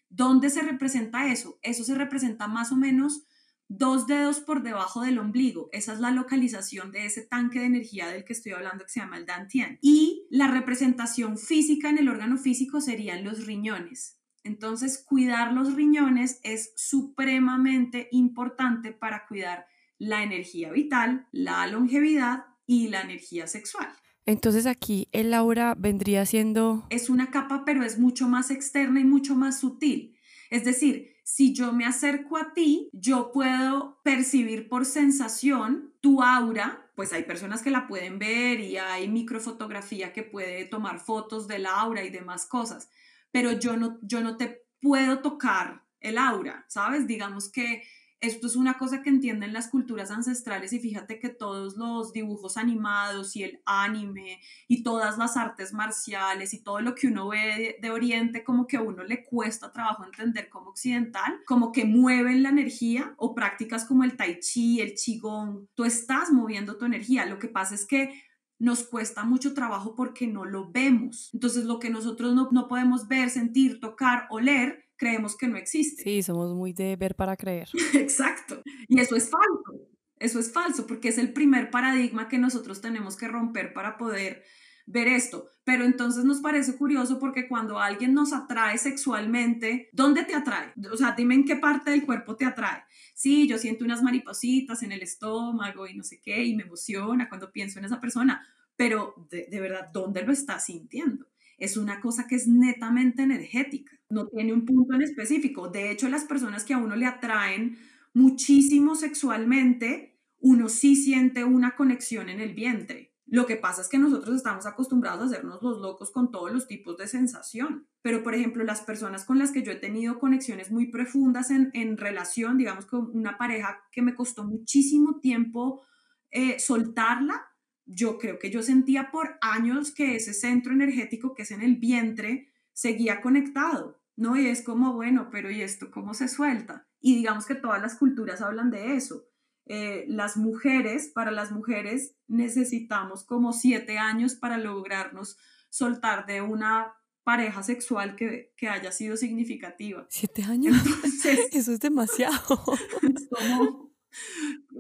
¿Dónde 0.09 0.49
se 0.49 0.61
representa 0.61 1.31
eso? 1.31 1.59
Eso 1.61 1.83
se 1.83 1.95
representa 1.95 2.47
más 2.47 2.71
o 2.71 2.75
menos 2.75 3.23
dos 3.69 4.07
dedos 4.07 4.39
por 4.39 4.63
debajo 4.63 5.01
del 5.01 5.19
ombligo. 5.19 5.69
Esa 5.71 5.93
es 5.93 5.99
la 5.99 6.11
localización 6.11 6.91
de 6.91 7.05
ese 7.05 7.21
tanque 7.21 7.59
de 7.59 7.65
energía 7.65 8.07
del 8.07 8.25
que 8.25 8.33
estoy 8.33 8.51
hablando 8.51 8.83
que 8.83 8.89
se 8.89 8.99
llama 8.99 9.17
el 9.17 9.27
Dantien. 9.27 9.77
Y 9.81 10.27
la 10.31 10.47
representación 10.47 11.37
física 11.37 11.89
en 11.89 11.99
el 11.99 12.09
órgano 12.09 12.37
físico 12.37 12.81
serían 12.81 13.23
los 13.23 13.45
riñones. 13.45 14.17
Entonces, 14.43 15.03
cuidar 15.05 15.53
los 15.53 15.75
riñones 15.75 16.39
es 16.43 16.73
supremamente 16.75 18.07
importante 18.11 18.91
para 18.91 19.27
cuidar 19.27 19.67
la 19.99 20.23
energía 20.23 20.71
vital, 20.71 21.27
la 21.31 21.67
longevidad 21.67 22.45
y 22.65 22.87
la 22.87 23.01
energía 23.01 23.45
sexual. 23.45 23.89
Entonces 24.29 24.67
aquí 24.67 25.07
el 25.11 25.33
aura 25.33 25.73
vendría 25.75 26.23
siendo... 26.23 26.85
Es 26.91 27.09
una 27.09 27.31
capa, 27.31 27.63
pero 27.65 27.83
es 27.83 27.97
mucho 27.97 28.27
más 28.27 28.51
externa 28.51 28.99
y 28.99 29.03
mucho 29.03 29.33
más 29.33 29.59
sutil. 29.59 30.15
Es 30.51 30.63
decir, 30.63 31.15
si 31.23 31.51
yo 31.51 31.73
me 31.73 31.87
acerco 31.87 32.37
a 32.37 32.53
ti, 32.53 32.91
yo 32.93 33.31
puedo 33.31 33.99
percibir 34.03 34.69
por 34.69 34.85
sensación 34.85 35.95
tu 35.99 36.21
aura, 36.21 36.91
pues 36.95 37.11
hay 37.11 37.23
personas 37.23 37.63
que 37.63 37.71
la 37.71 37.87
pueden 37.87 38.19
ver 38.19 38.59
y 38.59 38.77
hay 38.77 39.07
microfotografía 39.07 40.13
que 40.13 40.21
puede 40.21 40.65
tomar 40.65 40.99
fotos 40.99 41.47
del 41.47 41.65
aura 41.65 42.03
y 42.03 42.11
demás 42.11 42.45
cosas, 42.45 42.87
pero 43.31 43.53
yo 43.53 43.77
no, 43.77 43.97
yo 44.03 44.21
no 44.21 44.37
te 44.37 44.63
puedo 44.79 45.21
tocar 45.21 45.87
el 46.01 46.19
aura, 46.19 46.65
¿sabes? 46.67 47.07
Digamos 47.07 47.49
que 47.51 47.81
esto 48.21 48.47
es 48.47 48.55
una 48.55 48.77
cosa 48.77 49.01
que 49.01 49.09
entienden 49.09 49.53
las 49.53 49.69
culturas 49.69 50.11
ancestrales 50.11 50.73
y 50.73 50.79
fíjate 50.79 51.19
que 51.19 51.29
todos 51.29 51.77
los 51.77 52.11
dibujos 52.11 52.57
animados 52.57 53.35
y 53.35 53.43
el 53.43 53.61
anime 53.65 54.41
y 54.67 54.83
todas 54.83 55.17
las 55.17 55.37
artes 55.37 55.73
marciales 55.73 56.53
y 56.53 56.61
todo 56.61 56.81
lo 56.81 56.95
que 56.95 57.07
uno 57.07 57.29
ve 57.29 57.77
de, 57.81 57.89
Oriente 57.89 58.43
como 58.43 58.67
que 58.67 58.77
a 58.77 58.81
uno 58.81 59.03
le 59.03 59.23
cuesta 59.23 59.71
trabajo 59.71 60.05
entender 60.05 60.49
como 60.49 60.69
occidental, 60.69 61.39
como 61.45 61.71
que 61.71 61.85
mueven 61.85 62.43
la 62.43 62.49
energía 62.49 63.13
o 63.17 63.33
prácticas 63.33 63.85
como 63.85 64.03
el 64.03 64.15
tai 64.15 64.39
chi, 64.39 64.79
el 64.79 64.93
qigong, 64.93 65.67
tú 65.73 65.85
estás 65.85 66.31
moviendo 66.31 66.77
tu 66.77 66.85
energía. 66.85 67.25
Lo 67.25 67.39
que 67.39 67.47
pasa 67.47 67.73
es 67.73 67.85
que 67.85 68.21
nos 68.59 68.83
cuesta 68.83 69.23
mucho 69.23 69.53
trabajo 69.53 69.95
porque 69.95 70.27
no 70.27 70.45
lo 70.45 70.69
vemos. 70.69 71.29
Entonces 71.33 71.65
lo 71.65 71.79
que 71.79 71.89
nosotros 71.89 72.35
no, 72.35 72.49
no 72.51 72.67
podemos 72.67 73.07
ver, 73.07 73.29
sentir, 73.29 73.79
tocar, 73.79 74.27
oler, 74.29 74.88
creemos 74.99 75.35
que 75.35 75.47
no 75.47 75.57
existe. 75.57 76.03
Sí, 76.03 76.21
somos 76.21 76.53
muy 76.53 76.73
de 76.73 76.95
ver 76.97 77.15
para 77.15 77.35
creer. 77.35 77.69
Exacto. 77.93 78.61
Y 78.87 78.99
eso 78.99 79.15
es 79.15 79.29
falso. 79.29 79.87
Eso 80.19 80.39
es 80.39 80.51
falso 80.51 80.85
porque 80.85 81.07
es 81.07 81.17
el 81.17 81.31
primer 81.31 81.71
paradigma 81.71 82.27
que 82.27 82.37
nosotros 82.37 82.81
tenemos 82.81 83.15
que 83.15 83.29
romper 83.29 83.73
para 83.73 83.97
poder 83.97 84.43
ver 84.85 85.07
esto. 85.07 85.47
Pero 85.63 85.85
entonces 85.85 86.25
nos 86.25 86.41
parece 86.41 86.75
curioso 86.75 87.17
porque 87.17 87.47
cuando 87.47 87.79
alguien 87.79 88.13
nos 88.13 88.33
atrae 88.33 88.77
sexualmente, 88.77 89.89
¿dónde 89.93 90.25
te 90.25 90.35
atrae? 90.35 90.73
O 90.91 90.97
sea, 90.97 91.13
dime 91.15 91.35
en 91.35 91.45
qué 91.45 91.55
parte 91.55 91.91
del 91.91 92.05
cuerpo 92.05 92.35
te 92.35 92.45
atrae. 92.45 92.83
Sí, 93.15 93.47
yo 93.47 93.57
siento 93.57 93.85
unas 93.85 94.03
maripositas 94.03 94.83
en 94.83 94.91
el 94.91 95.01
estómago 95.01 95.87
y 95.87 95.95
no 95.95 96.03
sé 96.03 96.19
qué, 96.19 96.43
y 96.43 96.55
me 96.55 96.63
emociona 96.63 97.29
cuando 97.29 97.51
pienso 97.51 97.79
en 97.79 97.85
esa 97.85 98.01
persona, 98.01 98.45
pero 98.75 99.13
de, 99.29 99.47
de 99.49 99.61
verdad, 99.61 99.89
¿dónde 99.93 100.23
lo 100.23 100.33
estás 100.33 100.65
sintiendo? 100.65 101.27
Es 101.59 101.77
una 101.77 101.99
cosa 102.01 102.27
que 102.27 102.35
es 102.35 102.47
netamente 102.47 103.23
energética, 103.23 103.91
no 104.09 104.27
tiene 104.27 104.53
un 104.53 104.65
punto 104.65 104.95
en 104.95 105.01
específico. 105.01 105.69
De 105.69 105.91
hecho, 105.91 106.09
las 106.09 106.25
personas 106.25 106.63
que 106.63 106.73
a 106.73 106.77
uno 106.77 106.95
le 106.95 107.05
atraen 107.05 107.77
muchísimo 108.13 108.95
sexualmente, 108.95 110.17
uno 110.39 110.69
sí 110.69 110.95
siente 110.95 111.43
una 111.43 111.75
conexión 111.75 112.29
en 112.29 112.39
el 112.39 112.53
vientre. 112.53 113.09
Lo 113.31 113.45
que 113.45 113.57
pasa 113.57 113.81
es 113.81 113.89
que 113.89 113.99
nosotros 113.99 114.35
estamos 114.35 114.65
acostumbrados 114.65 115.21
a 115.21 115.25
hacernos 115.25 115.61
los 115.61 115.79
locos 115.79 116.09
con 116.09 116.31
todos 116.31 116.51
los 116.51 116.67
tipos 116.67 116.97
de 116.97 117.07
sensación. 117.07 117.87
Pero, 118.01 118.23
por 118.23 118.33
ejemplo, 118.33 118.63
las 118.63 118.81
personas 118.81 119.23
con 119.23 119.37
las 119.37 119.51
que 119.51 119.61
yo 119.61 119.71
he 119.71 119.75
tenido 119.75 120.19
conexiones 120.19 120.71
muy 120.71 120.87
profundas 120.87 121.51
en, 121.51 121.97
relación, 121.97 122.57
digamos 122.57 122.87
con 122.87 123.11
una 123.13 123.37
pareja 123.37 123.83
que 123.91 124.01
me 124.01 124.15
costó 124.15 124.45
muchísimo 124.45 125.19
tiempo 125.19 125.83
eh, 126.31 126.59
soltarla, 126.59 127.48
yo 127.91 128.19
creo 128.19 128.37
que 128.37 128.51
yo 128.51 128.61
sentía 128.61 129.09
por 129.11 129.37
años 129.41 129.91
que 129.91 130.15
ese 130.15 130.33
centro 130.33 130.73
energético 130.73 131.33
que 131.33 131.41
es 131.41 131.51
en 131.51 131.61
el 131.61 131.75
vientre 131.77 132.53
seguía 132.71 133.21
conectado, 133.21 134.01
¿no? 134.15 134.37
Y 134.37 134.47
es 134.47 134.61
como, 134.61 134.93
bueno, 134.93 135.29
pero 135.31 135.49
¿y 135.49 135.61
esto 135.61 135.89
cómo 135.89 136.13
se 136.13 136.27
suelta? 136.27 136.87
Y 137.01 137.15
digamos 137.15 137.45
que 137.45 137.55
todas 137.55 137.81
las 137.81 137.95
culturas 137.95 138.41
hablan 138.41 138.69
de 138.69 138.95
eso. 138.95 139.25
Eh, 139.65 140.05
las 140.07 140.37
mujeres, 140.37 141.11
para 141.13 141.31
las 141.31 141.51
mujeres 141.51 142.15
necesitamos 142.27 143.23
como 143.23 143.53
siete 143.53 143.97
años 143.97 144.35
para 144.35 144.57
lograrnos 144.57 145.37
soltar 145.69 146.25
de 146.25 146.41
una 146.41 146.93
pareja 147.23 147.63
sexual 147.63 148.15
que, 148.15 148.53
que 148.55 148.69
haya 148.69 148.91
sido 148.91 149.17
significativa. 149.17 150.05
¿Siete 150.09 150.43
años? 150.43 150.75
Eso 151.51 151.71
es 151.71 151.79
demasiado. 151.79 152.37
Es 153.15 153.27
como, 153.29 153.88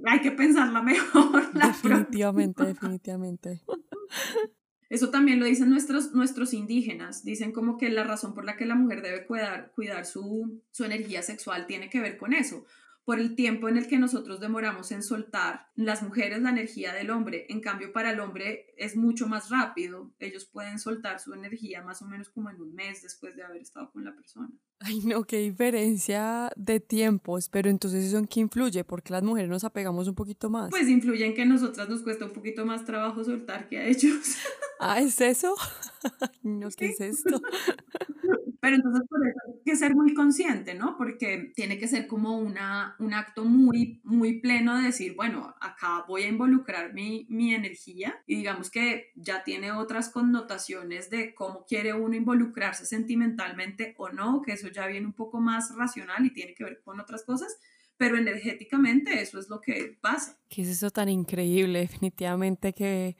hay 0.05 0.21
que 0.21 0.31
pensarla 0.31 0.81
mejor. 0.83 1.53
definitivamente, 1.53 2.65
definitivamente. 2.65 3.61
Eso 4.89 5.11
también 5.11 5.39
lo 5.39 5.45
dicen 5.45 5.69
nuestros, 5.69 6.13
nuestros 6.13 6.53
indígenas. 6.53 7.23
Dicen 7.23 7.51
como 7.51 7.77
que 7.77 7.89
la 7.89 8.03
razón 8.03 8.33
por 8.33 8.45
la 8.45 8.57
que 8.57 8.65
la 8.65 8.75
mujer 8.75 9.01
debe 9.01 9.25
cuidar, 9.27 9.71
cuidar 9.75 10.05
su, 10.05 10.63
su 10.71 10.83
energía 10.83 11.21
sexual 11.21 11.67
tiene 11.67 11.89
que 11.89 11.99
ver 11.99 12.17
con 12.17 12.33
eso 12.33 12.65
por 13.09 13.19
el 13.19 13.35
tiempo 13.35 13.67
en 13.67 13.75
el 13.75 13.87
que 13.87 13.97
nosotros 13.97 14.39
demoramos 14.39 14.91
en 14.91 15.01
soltar 15.01 15.65
las 15.73 16.03
mujeres 16.03 16.43
la 16.43 16.51
energía 16.51 16.93
del 16.93 17.09
hombre. 17.09 17.47
En 17.49 17.59
cambio, 17.59 17.91
para 17.91 18.11
el 18.11 18.19
hombre 18.19 18.71
es 18.77 18.95
mucho 18.95 19.27
más 19.27 19.49
rápido. 19.49 20.13
Ellos 20.19 20.45
pueden 20.45 20.77
soltar 20.77 21.19
su 21.19 21.33
energía 21.33 21.81
más 21.81 22.03
o 22.03 22.05
menos 22.05 22.29
como 22.29 22.51
en 22.51 22.61
un 22.61 22.75
mes 22.75 23.01
después 23.01 23.35
de 23.35 23.41
haber 23.41 23.63
estado 23.63 23.89
con 23.91 24.05
la 24.05 24.13
persona. 24.13 24.51
Ay, 24.81 25.01
no, 25.03 25.25
qué 25.25 25.39
diferencia 25.39 26.51
de 26.55 26.79
tiempos, 26.79 27.49
pero 27.49 27.69
entonces 27.69 28.05
eso 28.05 28.17
en 28.17 28.27
qué 28.27 28.39
influye, 28.39 28.85
porque 28.85 29.11
las 29.11 29.23
mujeres 29.23 29.49
nos 29.49 29.65
apegamos 29.65 30.07
un 30.07 30.15
poquito 30.15 30.49
más. 30.49 30.69
Pues 30.69 30.87
influye 30.87 31.25
en 31.25 31.33
que 31.33 31.41
a 31.41 31.45
nosotras 31.45 31.89
nos 31.89 32.01
cuesta 32.01 32.25
un 32.25 32.31
poquito 32.31 32.65
más 32.65 32.85
trabajo 32.85 33.23
soltar 33.23 33.67
que 33.67 33.77
a 33.77 33.85
ellos. 33.85 34.35
Ah, 34.81 35.01
¿es 35.01 35.19
eso? 35.19 35.55
no, 36.41 36.69
¿qué 36.69 36.85
es 36.85 37.01
esto? 37.01 37.41
Pero 38.61 38.75
entonces 38.75 39.07
por 39.09 39.25
eso 39.27 39.39
hay 39.47 39.61
que 39.65 39.75
ser 39.75 39.95
muy 39.95 40.13
consciente, 40.13 40.73
¿no? 40.73 40.97
Porque 40.97 41.51
tiene 41.55 41.77
que 41.77 41.87
ser 41.87 42.07
como 42.07 42.37
una, 42.37 42.95
un 42.99 43.13
acto 43.13 43.45
muy, 43.45 44.01
muy 44.03 44.39
pleno 44.39 44.77
de 44.77 44.83
decir, 44.83 45.15
bueno, 45.15 45.55
acá 45.61 46.05
voy 46.07 46.23
a 46.23 46.27
involucrar 46.27 46.93
mi, 46.93 47.25
mi 47.29 47.53
energía 47.53 48.21
y 48.25 48.35
digamos 48.35 48.69
que 48.69 49.11
ya 49.15 49.43
tiene 49.43 49.71
otras 49.71 50.09
connotaciones 50.09 51.09
de 51.09 51.33
cómo 51.33 51.65
quiere 51.65 51.93
uno 51.93 52.15
involucrarse 52.15 52.85
sentimentalmente 52.85 53.95
o 53.97 54.09
no, 54.09 54.41
que 54.41 54.53
eso 54.53 54.68
ya 54.69 54.87
viene 54.87 55.05
un 55.05 55.13
poco 55.13 55.39
más 55.39 55.75
racional 55.75 56.25
y 56.25 56.33
tiene 56.33 56.53
que 56.53 56.63
ver 56.63 56.81
con 56.81 56.99
otras 56.99 57.23
cosas, 57.23 57.57
pero 57.97 58.17
energéticamente 58.17 59.21
eso 59.21 59.39
es 59.39 59.49
lo 59.49 59.61
que 59.61 59.97
pasa. 60.01 60.39
¿Qué 60.49 60.61
es 60.61 60.69
eso 60.69 60.89
tan 60.89 61.09
increíble? 61.09 61.79
Definitivamente 61.89 62.73
que 62.73 63.17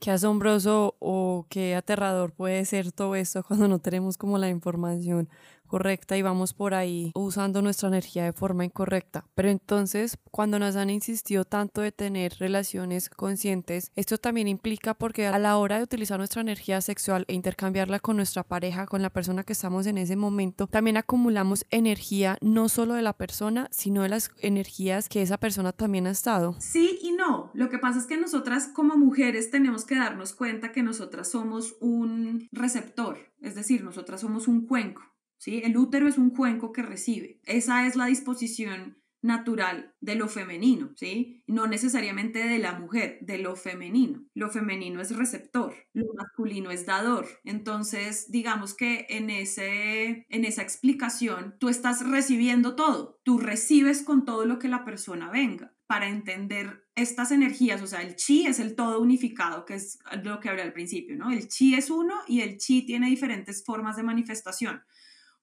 qué 0.00 0.10
asombroso 0.10 0.96
o 0.98 1.46
qué 1.48 1.74
aterrador 1.74 2.32
puede 2.32 2.64
ser 2.64 2.92
todo 2.92 3.14
esto 3.16 3.42
cuando 3.42 3.68
no 3.68 3.78
tenemos 3.78 4.18
como 4.18 4.38
la 4.38 4.48
información 4.48 5.28
correcta 5.66 6.16
y 6.16 6.22
vamos 6.22 6.54
por 6.54 6.74
ahí 6.74 7.12
usando 7.14 7.62
nuestra 7.62 7.88
energía 7.88 8.24
de 8.24 8.32
forma 8.32 8.64
incorrecta. 8.64 9.24
Pero 9.34 9.48
entonces, 9.48 10.18
cuando 10.30 10.58
nos 10.58 10.76
han 10.76 10.90
insistido 10.90 11.44
tanto 11.44 11.80
de 11.80 11.92
tener 11.92 12.34
relaciones 12.38 13.08
conscientes, 13.10 13.90
esto 13.96 14.18
también 14.18 14.48
implica 14.48 14.94
porque 14.94 15.26
a 15.26 15.38
la 15.38 15.56
hora 15.56 15.78
de 15.78 15.84
utilizar 15.84 16.18
nuestra 16.18 16.42
energía 16.42 16.80
sexual 16.80 17.24
e 17.28 17.34
intercambiarla 17.34 18.00
con 18.00 18.16
nuestra 18.16 18.42
pareja, 18.42 18.86
con 18.86 19.02
la 19.02 19.10
persona 19.10 19.44
que 19.44 19.52
estamos 19.52 19.86
en 19.86 19.98
ese 19.98 20.16
momento, 20.16 20.66
también 20.66 20.96
acumulamos 20.96 21.66
energía 21.70 22.38
no 22.40 22.68
solo 22.68 22.94
de 22.94 23.02
la 23.02 23.12
persona, 23.12 23.68
sino 23.70 24.02
de 24.02 24.08
las 24.08 24.30
energías 24.40 25.08
que 25.08 25.22
esa 25.22 25.38
persona 25.38 25.72
también 25.72 26.06
ha 26.06 26.10
estado. 26.10 26.56
Sí 26.58 26.98
y 27.02 27.12
no. 27.12 27.50
Lo 27.54 27.68
que 27.68 27.78
pasa 27.78 27.98
es 27.98 28.06
que 28.06 28.16
nosotras 28.16 28.68
como 28.68 28.96
mujeres 28.96 29.50
tenemos 29.50 29.84
que 29.84 29.96
darnos 29.96 30.32
cuenta 30.32 30.72
que 30.72 30.82
nosotras 30.82 31.30
somos 31.30 31.76
un 31.80 32.48
receptor, 32.52 33.18
es 33.40 33.54
decir, 33.54 33.84
nosotras 33.84 34.20
somos 34.20 34.48
un 34.48 34.66
cuenco. 34.66 35.02
El 35.46 35.76
útero 35.76 36.08
es 36.08 36.18
un 36.18 36.30
cuenco 36.30 36.72
que 36.72 36.82
recibe. 36.82 37.40
Esa 37.44 37.86
es 37.86 37.96
la 37.96 38.06
disposición 38.06 38.96
natural 39.24 39.94
de 40.02 40.16
lo 40.16 40.28
femenino, 40.28 40.92
¿sí? 40.96 41.42
No 41.46 41.66
necesariamente 41.66 42.40
de 42.40 42.58
la 42.58 42.78
mujer, 42.78 43.18
de 43.22 43.38
lo 43.38 43.56
femenino. 43.56 44.22
Lo 44.34 44.50
femenino 44.50 45.00
es 45.00 45.16
receptor, 45.16 45.74
lo 45.94 46.12
masculino 46.14 46.70
es 46.70 46.84
dador. 46.84 47.26
Entonces, 47.42 48.30
digamos 48.30 48.74
que 48.74 49.06
en, 49.08 49.30
ese, 49.30 50.26
en 50.28 50.44
esa 50.44 50.60
explicación 50.60 51.56
tú 51.58 51.70
estás 51.70 52.06
recibiendo 52.06 52.76
todo, 52.76 53.18
tú 53.22 53.38
recibes 53.38 54.02
con 54.02 54.26
todo 54.26 54.44
lo 54.44 54.58
que 54.58 54.68
la 54.68 54.84
persona 54.84 55.30
venga 55.30 55.74
para 55.86 56.08
entender 56.08 56.84
estas 56.94 57.30
energías, 57.30 57.80
o 57.82 57.86
sea, 57.86 58.02
el 58.02 58.16
chi 58.16 58.46
es 58.46 58.58
el 58.58 58.74
todo 58.74 59.00
unificado, 59.00 59.64
que 59.64 59.74
es 59.74 59.98
lo 60.22 60.38
que 60.40 60.48
hablé 60.48 60.62
al 60.62 60.72
principio, 60.72 61.16
¿no? 61.16 61.30
El 61.30 61.48
chi 61.48 61.74
es 61.74 61.90
uno 61.90 62.14
y 62.28 62.40
el 62.40 62.58
chi 62.58 62.84
tiene 62.84 63.08
diferentes 63.08 63.64
formas 63.64 63.96
de 63.96 64.02
manifestación. 64.02 64.82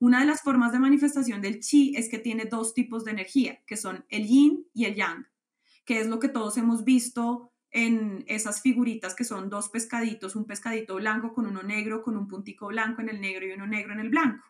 Una 0.01 0.21
de 0.21 0.25
las 0.25 0.41
formas 0.41 0.71
de 0.71 0.79
manifestación 0.79 1.41
del 1.41 1.59
chi 1.59 1.93
es 1.95 2.09
que 2.09 2.17
tiene 2.17 2.45
dos 2.45 2.73
tipos 2.73 3.05
de 3.05 3.11
energía, 3.11 3.59
que 3.67 3.77
son 3.77 4.03
el 4.09 4.25
yin 4.25 4.65
y 4.73 4.85
el 4.85 4.95
yang, 4.95 5.27
que 5.85 6.01
es 6.01 6.07
lo 6.07 6.17
que 6.17 6.27
todos 6.27 6.57
hemos 6.57 6.83
visto 6.83 7.53
en 7.69 8.23
esas 8.25 8.63
figuritas 8.63 9.13
que 9.13 9.23
son 9.23 9.51
dos 9.51 9.69
pescaditos, 9.69 10.35
un 10.35 10.45
pescadito 10.45 10.95
blanco 10.95 11.35
con 11.35 11.45
uno 11.45 11.61
negro, 11.61 12.01
con 12.01 12.17
un 12.17 12.27
puntico 12.27 12.69
blanco 12.69 13.03
en 13.03 13.09
el 13.09 13.21
negro 13.21 13.45
y 13.45 13.51
uno 13.51 13.67
negro 13.67 13.93
en 13.93 13.99
el 13.99 14.09
blanco. 14.09 14.43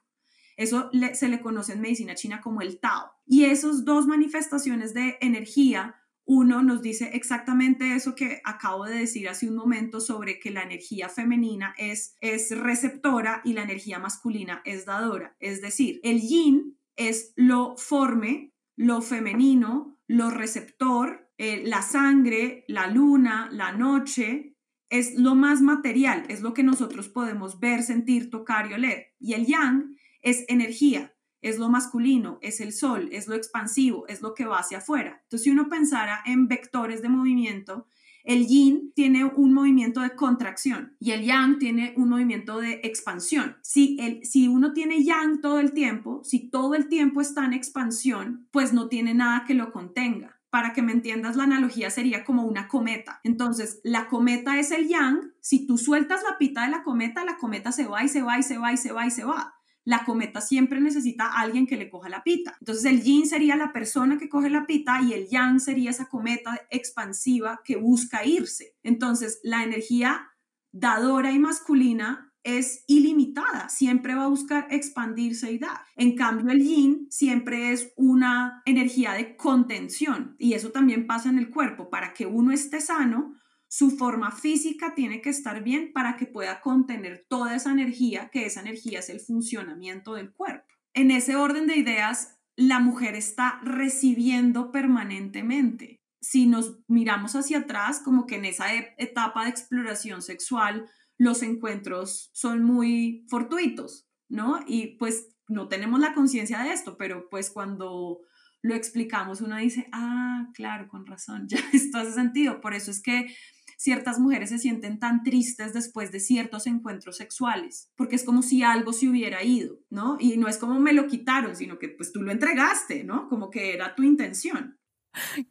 Eso 0.56 0.90
se 1.16 1.28
le 1.28 1.42
conoce 1.42 1.74
en 1.74 1.82
medicina 1.82 2.16
china 2.16 2.40
como 2.40 2.62
el 2.62 2.80
Tao. 2.80 3.12
Y 3.26 3.44
esas 3.44 3.84
dos 3.84 4.08
manifestaciones 4.08 4.94
de 4.94 5.18
energía, 5.20 6.01
uno 6.34 6.64
nos 6.64 6.82
dice 6.82 7.10
exactamente 7.14 7.94
eso 7.94 8.16
que 8.16 8.40
acabo 8.46 8.86
de 8.86 9.00
decir 9.00 9.28
hace 9.28 9.50
un 9.50 9.56
momento 9.58 10.00
sobre 10.00 10.40
que 10.40 10.50
la 10.50 10.64
energía 10.64 11.10
femenina 11.10 11.76
es, 11.78 12.16
es 12.22 12.58
receptora 12.58 13.42
y 13.44 13.52
la 13.52 13.64
energía 13.64 14.00
masculina 14.00 14.62
es 14.64 14.86
dadora. 14.86 15.36
Es 15.42 15.62
decir, 15.62 16.00
el 16.04 16.22
yin 16.22 16.80
es 16.96 17.34
lo 17.36 17.76
forme, 17.76 18.54
lo 18.78 19.02
femenino, 19.02 20.00
lo 20.08 20.30
receptor, 20.30 21.30
eh, 21.38 21.64
la 21.66 21.82
sangre, 21.82 22.64
la 22.70 22.88
luna, 22.88 23.50
la 23.52 23.74
noche, 23.74 24.56
es 24.90 25.16
lo 25.16 25.36
más 25.36 25.62
material, 25.62 26.24
es 26.30 26.40
lo 26.40 26.54
que 26.54 26.64
nosotros 26.64 27.10
podemos 27.10 27.60
ver, 27.60 27.84
sentir, 27.84 28.30
tocar 28.30 28.72
y 28.72 28.76
oler. 28.76 29.08
Y 29.20 29.34
el 29.34 29.48
yang 29.48 29.98
es 30.22 30.46
energía, 30.48 31.11
es 31.42 31.58
lo 31.58 31.70
masculino, 31.70 32.38
es 32.42 32.62
el 32.62 32.72
sol, 32.72 33.10
es 33.12 33.28
lo 33.28 33.36
expansivo, 33.36 34.08
es 34.08 34.22
lo 34.22 34.34
que 34.34 34.46
va 34.46 34.60
hacia 34.60 34.80
afuera. 34.80 35.22
Entonces, 35.24 35.44
si 35.44 35.50
uno 35.50 35.70
pensara 35.70 36.22
en 36.26 36.48
vectores 36.48 37.02
de 37.02 37.10
movimiento, 37.10 37.88
el 38.24 38.48
yin 38.48 38.92
tiene 38.96 39.26
un 39.26 39.54
movimiento 39.54 40.02
de 40.02 40.16
contracción 40.16 40.96
y 41.00 41.12
el 41.12 41.24
yang 41.24 41.58
tiene 41.58 41.94
un 41.98 42.10
movimiento 42.10 42.60
de 42.60 42.82
expansión. 42.84 43.58
Si, 43.62 43.98
el, 44.00 44.24
si 44.26 44.48
uno 44.48 44.74
tiene 44.74 45.04
yang 45.04 45.42
todo 45.42 45.60
el 45.60 45.74
tiempo, 45.74 46.22
si 46.24 46.50
todo 46.50 46.76
el 46.76 46.88
tiempo 46.88 47.22
está 47.22 47.46
en 47.46 47.54
expansión, 47.54 48.48
pues 48.52 48.74
no 48.74 48.88
tiene 48.90 49.14
nada 49.14 49.46
que 49.46 49.56
lo 49.56 49.72
contenga. 49.72 50.38
Para 50.52 50.74
que 50.74 50.82
me 50.82 50.92
entiendas, 50.92 51.38
la 51.38 51.44
analogía 51.44 51.90
sería 51.90 52.26
como 52.26 52.44
una 52.44 52.68
cometa. 52.68 53.22
Entonces, 53.24 53.80
la 53.86 54.08
cometa 54.08 54.60
es 54.60 54.72
el 54.72 54.90
yang. 54.90 55.34
Si 55.40 55.66
tú 55.66 55.78
sueltas 55.78 56.24
la 56.30 56.38
pita 56.38 56.64
de 56.64 56.72
la 56.72 56.84
cometa, 56.84 57.24
la 57.24 57.38
cometa 57.38 57.72
se 57.72 57.88
va 57.88 58.04
y 58.04 58.10
se 58.10 58.22
va 58.22 58.38
y 58.38 58.44
se 58.44 58.58
va 58.58 58.74
y 58.74 58.78
se 58.78 58.92
va 58.92 59.08
y 59.08 59.12
se 59.12 59.24
va 59.24 59.61
la 59.84 60.06
cometa 60.06 60.42
siempre 60.42 60.80
necesita 60.80 61.26
a 61.26 61.42
alguien 61.42 61.68
que 61.68 61.78
le 61.78 61.90
coja 61.90 62.10
la 62.10 62.24
pita. 62.24 62.56
Entonces 62.60 62.86
el 62.86 63.02
yin 63.02 63.26
sería 63.26 63.56
la 63.56 63.74
persona 63.74 64.18
que 64.18 64.30
coge 64.30 64.50
la 64.50 64.66
pita 64.66 65.02
y 65.02 65.14
el 65.14 65.28
yang 65.28 65.60
sería 65.60 65.90
esa 65.90 66.08
cometa 66.08 66.68
expansiva 66.70 67.62
que 67.64 67.78
busca 67.78 68.26
irse. 68.26 68.76
Entonces 68.84 69.40
la 69.44 69.64
energía 69.64 70.30
dadora 70.72 71.32
y 71.32 71.40
masculina 71.40 72.32
es 72.44 72.84
ilimitada, 72.88 73.70
siempre 73.70 74.16
va 74.16 74.24
a 74.24 74.30
buscar 74.30 74.68
expandirse 74.72 75.52
y 75.52 75.60
dar. 75.60 75.82
En 75.96 76.16
cambio, 76.16 76.52
el 76.52 76.64
yin 76.64 77.08
siempre 77.12 77.72
es 77.72 77.94
una 77.96 78.64
energía 78.66 79.14
de 79.14 79.36
contención 79.36 80.36
y 80.40 80.54
eso 80.54 80.72
también 80.72 81.06
pasa 81.06 81.30
en 81.30 81.38
el 81.38 81.50
cuerpo. 81.50 81.90
Para 81.90 82.14
que 82.14 82.26
uno 82.26 82.52
esté 82.52 82.82
sano, 82.82 83.36
su 83.72 83.90
forma 83.90 84.32
física 84.32 84.96
tiene 84.96 85.22
que 85.22 85.30
estar 85.30 85.64
bien 85.64 85.94
para 85.94 86.18
que 86.18 86.26
pueda 86.26 86.60
contener 86.60 87.26
toda 87.30 87.56
esa 87.56 87.72
energía, 87.72 88.30
que 88.30 88.46
esa 88.46 88.60
energía 88.60 89.00
es 89.00 89.10
el 89.10 89.22
funcionamiento 89.22 90.16
del 90.16 90.34
cuerpo. 90.34 90.68
En 90.94 91.10
ese 91.10 91.38
orden 91.38 91.68
de 91.68 91.78
ideas, 91.78 92.38
la 92.58 92.80
mujer 92.80 93.16
está 93.16 93.62
recibiendo 93.64 94.74
permanentemente. 94.74 96.02
Si 96.20 96.48
nos 96.48 96.80
miramos 96.90 97.34
hacia 97.38 97.60
atrás, 97.60 98.02
como 98.04 98.26
que 98.26 98.36
en 98.36 98.44
esa 98.44 98.76
e-, 98.76 98.94
etapa 98.98 99.46
de 99.46 99.52
exploración 99.52 100.22
sexual, 100.22 100.90
los 101.18 101.42
encuentros 101.42 102.30
son 102.34 102.66
muy 102.66 103.26
fortuitos, 103.30 104.06
¿no? 104.28 104.60
Y 104.68 104.98
pues 104.98 105.30
no 105.48 105.70
tenemos 105.70 106.02
la 106.02 106.14
conciencia 106.14 106.62
de 106.62 106.74
esto, 106.74 106.98
pero 106.98 107.30
pues 107.30 107.50
cuando 107.50 108.20
lo 108.62 108.76
explicamos, 108.76 109.42
uno 109.42 109.58
dice, 109.58 109.88
ah, 109.92 110.48
claro, 110.54 110.88
con 110.88 111.06
razón, 111.06 111.48
ya 111.48 111.60
esto 111.74 111.98
hace 111.98 112.12
sentido. 112.12 112.62
Por 112.62 112.74
eso 112.74 112.92
es 112.92 113.02
que 113.02 113.34
ciertas 113.82 114.20
mujeres 114.20 114.50
se 114.50 114.60
sienten 114.60 115.00
tan 115.00 115.24
tristes 115.24 115.74
después 115.74 116.12
de 116.12 116.20
ciertos 116.20 116.68
encuentros 116.68 117.18
sexuales, 117.18 117.90
porque 117.96 118.16
es 118.16 118.24
como 118.24 118.44
si 118.44 118.62
algo 118.62 118.94
se 118.94 119.10
hubiera 119.10 119.44
ido, 119.44 119.80
¿no? 119.90 120.18
Y 120.20 120.38
no 120.38 120.48
es 120.48 120.60
como 120.60 120.80
me 120.80 120.94
lo 120.94 121.08
quitaron, 121.08 121.56
sino 121.56 121.80
que 121.80 121.90
pues 121.90 122.12
tú 122.12 122.22
lo 122.22 122.32
entregaste, 122.32 123.04
¿no? 123.04 123.28
Como 123.28 123.50
que 123.50 123.74
era 123.74 123.96
tu 123.96 124.04
intención. 124.04 124.78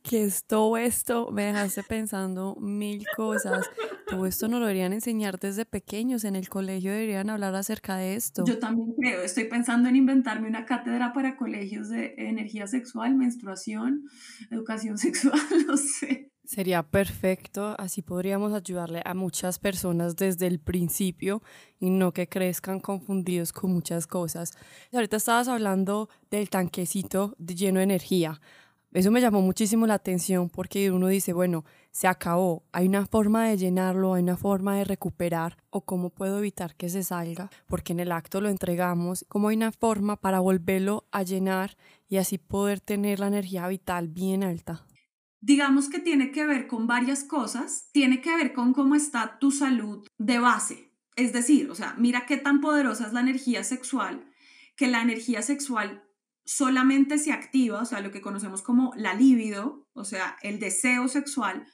Que 0.05 0.25
es 0.25 0.45
todo 0.47 0.77
esto, 0.77 1.33
me 1.33 1.43
dejaste 1.45 1.83
pensando 1.83 2.57
mil 2.61 3.05
cosas. 3.17 3.69
Todo 4.07 4.27
esto 4.27 4.47
nos 4.47 4.61
lo 4.61 4.67
deberían 4.67 4.93
enseñar 4.93 5.39
desde 5.41 5.67
pequeños, 5.67 6.25
en 6.25 6.37
el 6.37 6.49
colegio 6.49 6.93
deberían 6.93 7.31
hablar 7.31 7.55
acerca 7.57 7.97
de 7.97 8.15
esto. 8.15 8.45
Yo 8.47 8.61
también 8.61 8.95
creo, 8.97 9.23
estoy 9.23 9.45
pensando 9.45 9.89
en 9.89 9.97
inventarme 9.97 10.49
una 10.49 10.67
cátedra 10.67 11.13
para 11.13 11.37
colegios 11.37 11.89
de 11.89 12.15
energía 12.17 12.69
sexual, 12.69 13.17
menstruación, 13.17 14.05
educación 14.51 14.99
sexual, 14.99 15.41
no 15.67 15.77
sé. 15.77 16.30
Sería 16.51 16.83
perfecto, 16.83 17.77
así 17.79 18.03
podríamos 18.03 18.53
ayudarle 18.53 19.03
a 19.05 19.15
muchas 19.15 19.61
personas 19.61 20.17
desde 20.17 20.49
el 20.49 20.59
principio 20.59 21.45
y 21.79 21.91
no 21.91 22.13
que 22.13 22.29
crezcan 22.29 22.81
confundidos 22.81 23.53
con 23.53 23.73
muchas 23.73 24.09
cosas. 24.09 24.51
Ahorita 24.93 25.17
estabas 25.17 25.47
hablando 25.47 26.09
del 26.29 26.51
tanquecito 26.51 27.37
lleno 27.39 27.79
de 27.79 27.85
energía. 27.85 28.41
Eso 28.93 29.13
me 29.13 29.21
llamó 29.21 29.43
muchísimo 29.43 29.87
la 29.87 29.95
atención 29.95 30.51
porque 30.51 30.91
uno 30.91 31.07
dice, 31.07 31.33
bueno, 31.33 31.65
se 31.93 32.09
acabó, 32.09 32.65
hay 32.73 32.89
una 32.89 33.07
forma 33.07 33.47
de 33.47 33.57
llenarlo, 33.57 34.15
hay 34.15 34.25
una 34.25 34.37
forma 34.37 34.77
de 34.77 34.83
recuperar 34.83 35.57
o 35.71 35.83
cómo 35.83 36.11
puedo 36.11 36.41
evitar 36.41 36.75
que 36.75 36.89
se 36.89 37.05
salga, 37.05 37.49
porque 37.69 37.93
en 37.93 38.01
el 38.01 38.11
acto 38.11 38.41
lo 38.41 38.49
entregamos, 38.49 39.25
cómo 39.29 39.51
hay 39.51 39.57
una 39.57 39.71
forma 39.71 40.17
para 40.17 40.41
volverlo 40.41 41.07
a 41.13 41.23
llenar 41.23 41.77
y 42.09 42.17
así 42.17 42.39
poder 42.39 42.81
tener 42.81 43.21
la 43.21 43.29
energía 43.29 43.69
vital 43.69 44.09
bien 44.09 44.43
alta 44.43 44.85
digamos 45.41 45.89
que 45.89 45.99
tiene 45.99 46.31
que 46.31 46.47
ver 46.47 46.67
con 46.67 46.87
varias 46.87 47.25
cosas, 47.25 47.89
tiene 47.93 48.21
que 48.21 48.35
ver 48.35 48.53
con 48.53 48.73
cómo 48.73 48.95
está 48.95 49.39
tu 49.39 49.51
salud 49.51 50.07
de 50.19 50.39
base. 50.39 50.93
Es 51.17 51.33
decir, 51.33 51.71
o 51.71 51.75
sea, 51.75 51.95
mira 51.99 52.27
qué 52.27 52.37
tan 52.37 52.61
poderosa 52.61 53.07
es 53.07 53.13
la 53.13 53.21
energía 53.21 53.65
sexual, 53.65 54.31
que 54.77 54.89
la 54.89 55.03
energía 55.03 55.43
sexual 55.43 56.05
solamente 56.45 57.19
se 57.19 57.33
activa, 57.33 57.83
o 57.83 57.85
sea, 57.85 58.01
lo 58.01 58.11
que 58.11 58.21
conocemos 58.21 58.63
como 58.63 58.93
la 58.97 59.15
libido, 59.15 59.89
o 59.93 60.05
sea, 60.05 60.37
el 60.43 60.59
deseo 60.59 61.09
sexual, 61.09 61.67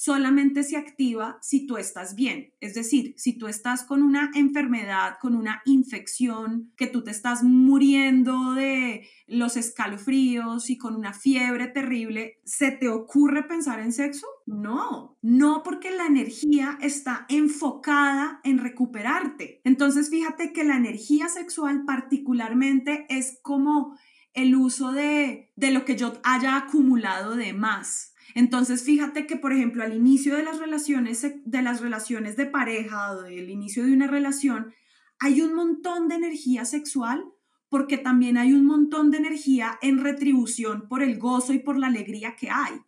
solamente 0.00 0.62
se 0.62 0.78
activa 0.78 1.36
si 1.42 1.66
tú 1.66 1.76
estás 1.76 2.14
bien. 2.14 2.54
Es 2.60 2.72
decir, 2.72 3.12
si 3.18 3.36
tú 3.36 3.48
estás 3.48 3.84
con 3.84 4.02
una 4.02 4.30
enfermedad, 4.34 5.18
con 5.20 5.34
una 5.34 5.60
infección, 5.66 6.72
que 6.78 6.86
tú 6.86 7.04
te 7.04 7.10
estás 7.10 7.42
muriendo 7.42 8.54
de 8.54 9.06
los 9.26 9.58
escalofríos 9.58 10.70
y 10.70 10.78
con 10.78 10.96
una 10.96 11.12
fiebre 11.12 11.66
terrible, 11.66 12.40
¿se 12.46 12.70
te 12.70 12.88
ocurre 12.88 13.42
pensar 13.42 13.78
en 13.80 13.92
sexo? 13.92 14.26
No, 14.46 15.18
no 15.20 15.62
porque 15.62 15.90
la 15.90 16.06
energía 16.06 16.78
está 16.80 17.26
enfocada 17.28 18.40
en 18.42 18.56
recuperarte. 18.56 19.60
Entonces, 19.64 20.08
fíjate 20.08 20.54
que 20.54 20.64
la 20.64 20.78
energía 20.78 21.28
sexual 21.28 21.84
particularmente 21.84 23.04
es 23.10 23.38
como 23.42 23.98
el 24.32 24.56
uso 24.56 24.92
de, 24.92 25.52
de 25.56 25.70
lo 25.72 25.84
que 25.84 25.96
yo 25.96 26.14
haya 26.22 26.56
acumulado 26.56 27.36
de 27.36 27.52
más 27.52 28.09
entonces, 28.34 28.82
fíjate 28.82 29.26
que, 29.26 29.36
por 29.36 29.52
ejemplo, 29.52 29.82
al 29.82 29.94
inicio 29.94 30.36
de 30.36 30.42
las 30.42 30.58
relaciones 30.58 31.22
de, 31.22 31.62
las 31.62 31.80
relaciones 31.80 32.36
de 32.36 32.46
pareja 32.46 33.12
o 33.12 33.22
del 33.22 33.50
inicio 33.50 33.84
de 33.84 33.92
una 33.92 34.06
relación, 34.06 34.72
hay 35.18 35.42
un 35.42 35.54
montón 35.54 36.08
de 36.08 36.16
energía 36.16 36.64
sexual 36.64 37.24
porque 37.68 37.98
también 37.98 38.36
hay 38.36 38.52
un 38.52 38.64
montón 38.64 39.10
de 39.10 39.18
energía 39.18 39.78
en 39.82 40.02
retribución 40.02 40.88
por 40.88 41.02
el 41.02 41.18
gozo 41.18 41.52
y 41.52 41.60
por 41.60 41.76
la 41.78 41.86
alegría 41.86 42.34
que 42.36 42.50
hay 42.50 42.80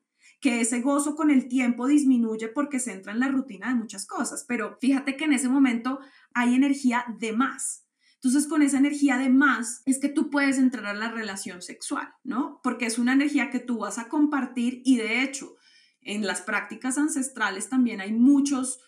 que 0.42 0.60
ese 0.60 0.80
gozo 0.80 1.14
con 1.14 1.30
el 1.30 1.48
tiempo 1.48 1.86
disminuye 1.86 2.48
porque 2.48 2.80
se 2.80 2.92
entra 2.92 3.12
en 3.12 3.20
la 3.20 3.28
rutina 3.28 3.68
de 3.68 3.76
muchas 3.76 4.06
cosas, 4.06 4.44
pero 4.46 4.76
fíjate 4.80 5.16
que 5.16 5.24
en 5.24 5.34
ese 5.34 5.48
momento 5.48 6.00
hay 6.34 6.56
energía 6.56 7.04
de 7.16 7.32
más. 7.32 7.81
Entonces, 8.22 8.46
con 8.46 8.62
esa 8.62 8.78
energía 8.78 9.18
de 9.18 9.28
más 9.28 9.82
es 9.84 9.98
que 9.98 10.08
tú 10.08 10.30
puedes 10.30 10.58
entrar 10.58 10.86
a 10.86 10.94
la 10.94 11.10
relación 11.10 11.60
sexual, 11.60 12.14
¿no? 12.22 12.60
Porque 12.62 12.86
es 12.86 12.98
una 12.98 13.14
energía 13.14 13.50
que 13.50 13.58
tú 13.58 13.78
vas 13.78 13.98
a 13.98 14.08
compartir 14.08 14.80
y 14.84 14.96
de 14.96 15.22
hecho, 15.22 15.56
en 16.00 16.24
las 16.24 16.40
prácticas 16.40 16.98
ancestrales 16.98 17.68
también 17.68 18.00
hay 18.00 18.12
muchos 18.12 18.80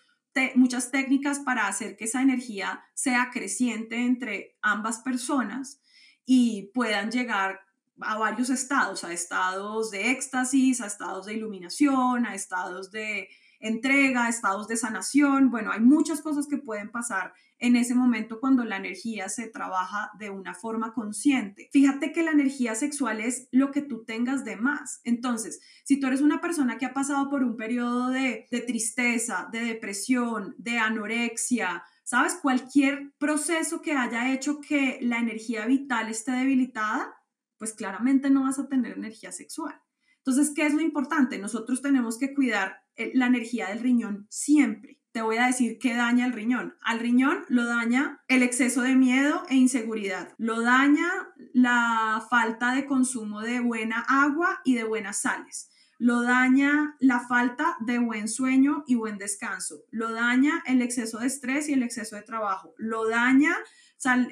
muchas 0.57 0.90
técnicas 0.90 1.38
para 1.40 1.68
hacer 1.68 1.97
que 1.97 2.05
esa 2.05 2.20
energía 2.20 2.85
sea 2.94 3.31
creciente 3.33 3.97
entre 3.99 4.57
ambas 4.62 4.99
personas 4.99 5.81
y 6.27 6.70
puedan 6.75 7.11
llegar 7.11 7.61
a 8.01 8.18
varios 8.18 8.51
estados, 8.51 9.05
a 9.05 9.12
estados 9.12 9.90
de 9.90 10.11
éxtasis, 10.11 10.81
a 10.81 10.87
estados 10.87 11.27
de 11.27 11.35
iluminación, 11.35 12.27
a 12.27 12.35
estados 12.35 12.90
de 12.90 13.29
entrega, 13.64 14.29
estados 14.29 14.68
de 14.68 14.77
sanación. 14.77 15.50
Bueno, 15.50 15.72
hay 15.72 15.81
muchas 15.81 16.20
cosas 16.20 16.46
que 16.46 16.59
pueden 16.59 16.90
pasar 16.90 17.33
en 17.59 17.77
ese 17.77 17.94
momento 17.94 18.38
cuando 18.38 18.62
la 18.62 18.77
energía 18.77 19.31
se 19.31 19.48
trabaja 19.48 20.11
de 20.18 20.29
una 20.29 20.55
forma 20.55 20.92
consciente. 20.92 21.70
Fíjate 21.72 22.12
que 22.12 22.22
la 22.22 22.33
energía 22.33 22.74
sexual 22.74 23.20
es 23.20 23.48
lo 23.53 23.70
que 23.70 23.81
tú 23.81 24.05
tengas 24.05 24.44
de 24.44 24.57
más. 24.57 25.00
Entonces, 25.05 25.61
si 25.83 25.98
tú 25.98 26.07
eres 26.09 26.20
una 26.20 26.42
persona 26.42 26.77
que 26.77 26.85
ha 26.85 26.92
pasado 26.92 27.31
por 27.31 27.42
un 27.42 27.57
periodo 27.57 28.11
de, 28.11 28.46
tristeza, 28.66 29.48
de 29.50 29.61
depresión, 29.61 30.55
de 30.59 30.79
anorexia, 30.79 31.85
¿sabes? 32.03 32.35
Cualquier 32.35 33.14
proceso 33.16 33.81
que 33.81 33.92
haya 33.92 34.31
hecho 34.33 34.61
que 34.61 34.98
la 35.00 35.18
energía 35.18 35.64
vital 35.64 36.11
esté 36.11 36.33
debilitada, 36.33 37.14
pues 37.57 37.72
claramente 37.72 38.29
no 38.29 38.42
vas 38.42 38.59
a 38.59 38.68
tener 38.68 38.98
energía 38.98 39.33
sexual. 39.33 39.81
Entonces, 40.25 40.53
¿qué 40.55 40.67
es 40.67 40.75
lo 40.75 40.81
importante? 40.81 41.39
Nosotros 41.39 41.83
tenemos 41.83 42.19
que 42.19 42.35
cuidar 42.35 42.83
eh, 42.97 43.11
la 43.15 43.27
energía 43.27 43.69
del 43.69 43.81
riñón 43.81 44.27
siempre 44.31 44.99
te 45.15 45.23
voy 45.23 45.37
a 45.37 45.47
decir 45.47 45.79
qué 45.79 45.95
daña 45.95 46.27
el 46.27 46.33
riñón. 46.33 46.75
Al 46.83 46.99
riñón 46.99 47.45
lo 47.49 47.65
daña 47.67 48.25
el 48.27 48.43
exceso 48.43 48.83
de 48.83 48.97
miedo 48.97 49.45
e 49.49 49.55
inseguridad. 49.55 50.35
Lo 50.39 50.61
daña 50.61 51.09
la 51.53 52.27
falta 52.29 52.75
de 52.75 52.85
consumo 52.85 53.41
de 53.41 53.61
buena 53.61 54.05
agua 54.09 54.61
y 54.65 54.75
de 54.75 54.83
buenas 54.83 55.21
sales. 55.21 55.71
Lo 55.99 56.23
daña 56.23 56.97
la 56.99 57.21
falta 57.21 57.77
de 57.79 58.01
buen 58.01 58.27
sueño 58.27 58.83
y 58.89 58.97
buen 58.97 59.17
descanso. 59.17 59.85
Lo 59.93 60.13
daña 60.13 60.65
el 60.67 60.83
exceso 60.83 61.21
de 61.21 61.29
estrés 61.29 61.69
y 61.69 61.75
el 61.75 61.85
exceso 61.85 62.17
de 62.17 62.23
trabajo. 62.23 62.75
Lo 62.77 63.09
daña 63.09 63.57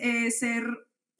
eh, 0.00 0.32
ser 0.32 0.66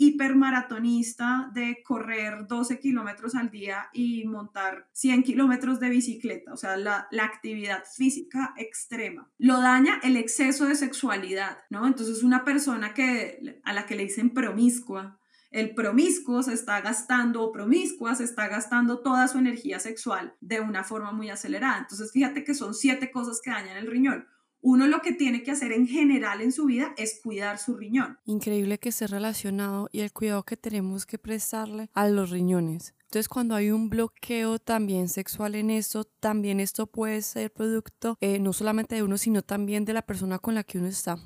hipermaratonista 0.06 1.50
de 1.54 1.82
correr 1.84 2.46
12 2.48 2.80
kilómetros 2.80 3.34
al 3.34 3.50
día 3.50 3.88
y 3.92 4.24
montar 4.24 4.88
100 4.92 5.22
kilómetros 5.22 5.80
de 5.80 5.90
bicicleta, 5.90 6.52
o 6.52 6.56
sea, 6.56 6.76
la, 6.76 7.08
actividad 7.22 7.84
física 7.84 8.52
extrema. 8.56 9.30
Lo 9.38 9.60
daña 9.60 10.00
el 10.02 10.16
exceso 10.16 10.66
de 10.66 10.74
sexualidad, 10.74 11.58
¿no? 11.70 11.86
Entonces 11.86 12.22
una 12.22 12.44
persona 12.44 12.94
que, 12.94 13.60
a 13.64 13.72
la 13.72 13.86
que 13.86 13.94
le 13.94 14.04
dicen 14.04 14.30
promiscua, 14.30 15.18
el 15.50 15.74
promiscuo 15.74 16.42
se 16.42 16.54
está 16.54 16.80
gastando 16.80 17.42
o 17.42 17.52
promiscua 17.52 18.14
se 18.14 18.24
está 18.24 18.48
gastando 18.48 19.00
toda 19.00 19.28
su 19.28 19.38
energía 19.38 19.78
sexual 19.78 20.34
de 20.40 20.60
una 20.60 20.82
forma 20.82 21.12
muy 21.12 21.30
acelerada. 21.30 21.78
Entonces 21.78 22.10
fíjate 22.10 22.42
que 22.42 22.54
son 22.54 22.74
siete 22.74 23.10
cosas 23.10 23.40
que 23.42 23.50
dañan 23.50 23.76
el 23.76 23.86
riñón 23.86 24.26
uno 24.62 24.86
lo 24.86 25.02
que 25.02 25.12
tiene 25.12 25.42
que 25.42 25.50
hacer 25.50 25.72
en 25.72 25.86
general 25.86 26.40
en 26.40 26.52
su 26.52 26.66
vida 26.66 26.94
es 26.96 27.20
cuidar 27.22 27.58
su 27.58 27.76
riñón. 27.76 28.18
Increíble 28.24 28.78
que 28.78 28.88
esté 28.88 29.06
relacionado 29.06 29.88
y 29.92 30.00
el 30.00 30.12
cuidado 30.12 30.44
que 30.44 30.56
tenemos 30.56 31.04
que 31.04 31.18
prestarle 31.18 31.90
a 31.92 32.08
los 32.08 32.30
riñones. 32.30 32.94
Entonces, 33.02 33.28
cuando 33.28 33.54
hay 33.54 33.70
un 33.70 33.90
bloqueo 33.90 34.58
también 34.58 35.08
sexual 35.10 35.54
en 35.54 35.68
esto, 35.68 36.04
también 36.04 36.60
esto 36.60 36.86
puede 36.86 37.20
ser 37.20 37.52
producto 37.52 38.16
eh, 38.20 38.38
no 38.38 38.54
solamente 38.54 38.94
de 38.94 39.02
uno, 39.02 39.18
sino 39.18 39.42
también 39.42 39.84
de 39.84 39.92
la 39.92 40.02
persona 40.02 40.38
con 40.38 40.54
la 40.54 40.64
que 40.64 40.78
uno 40.78 40.86
está. 40.86 41.18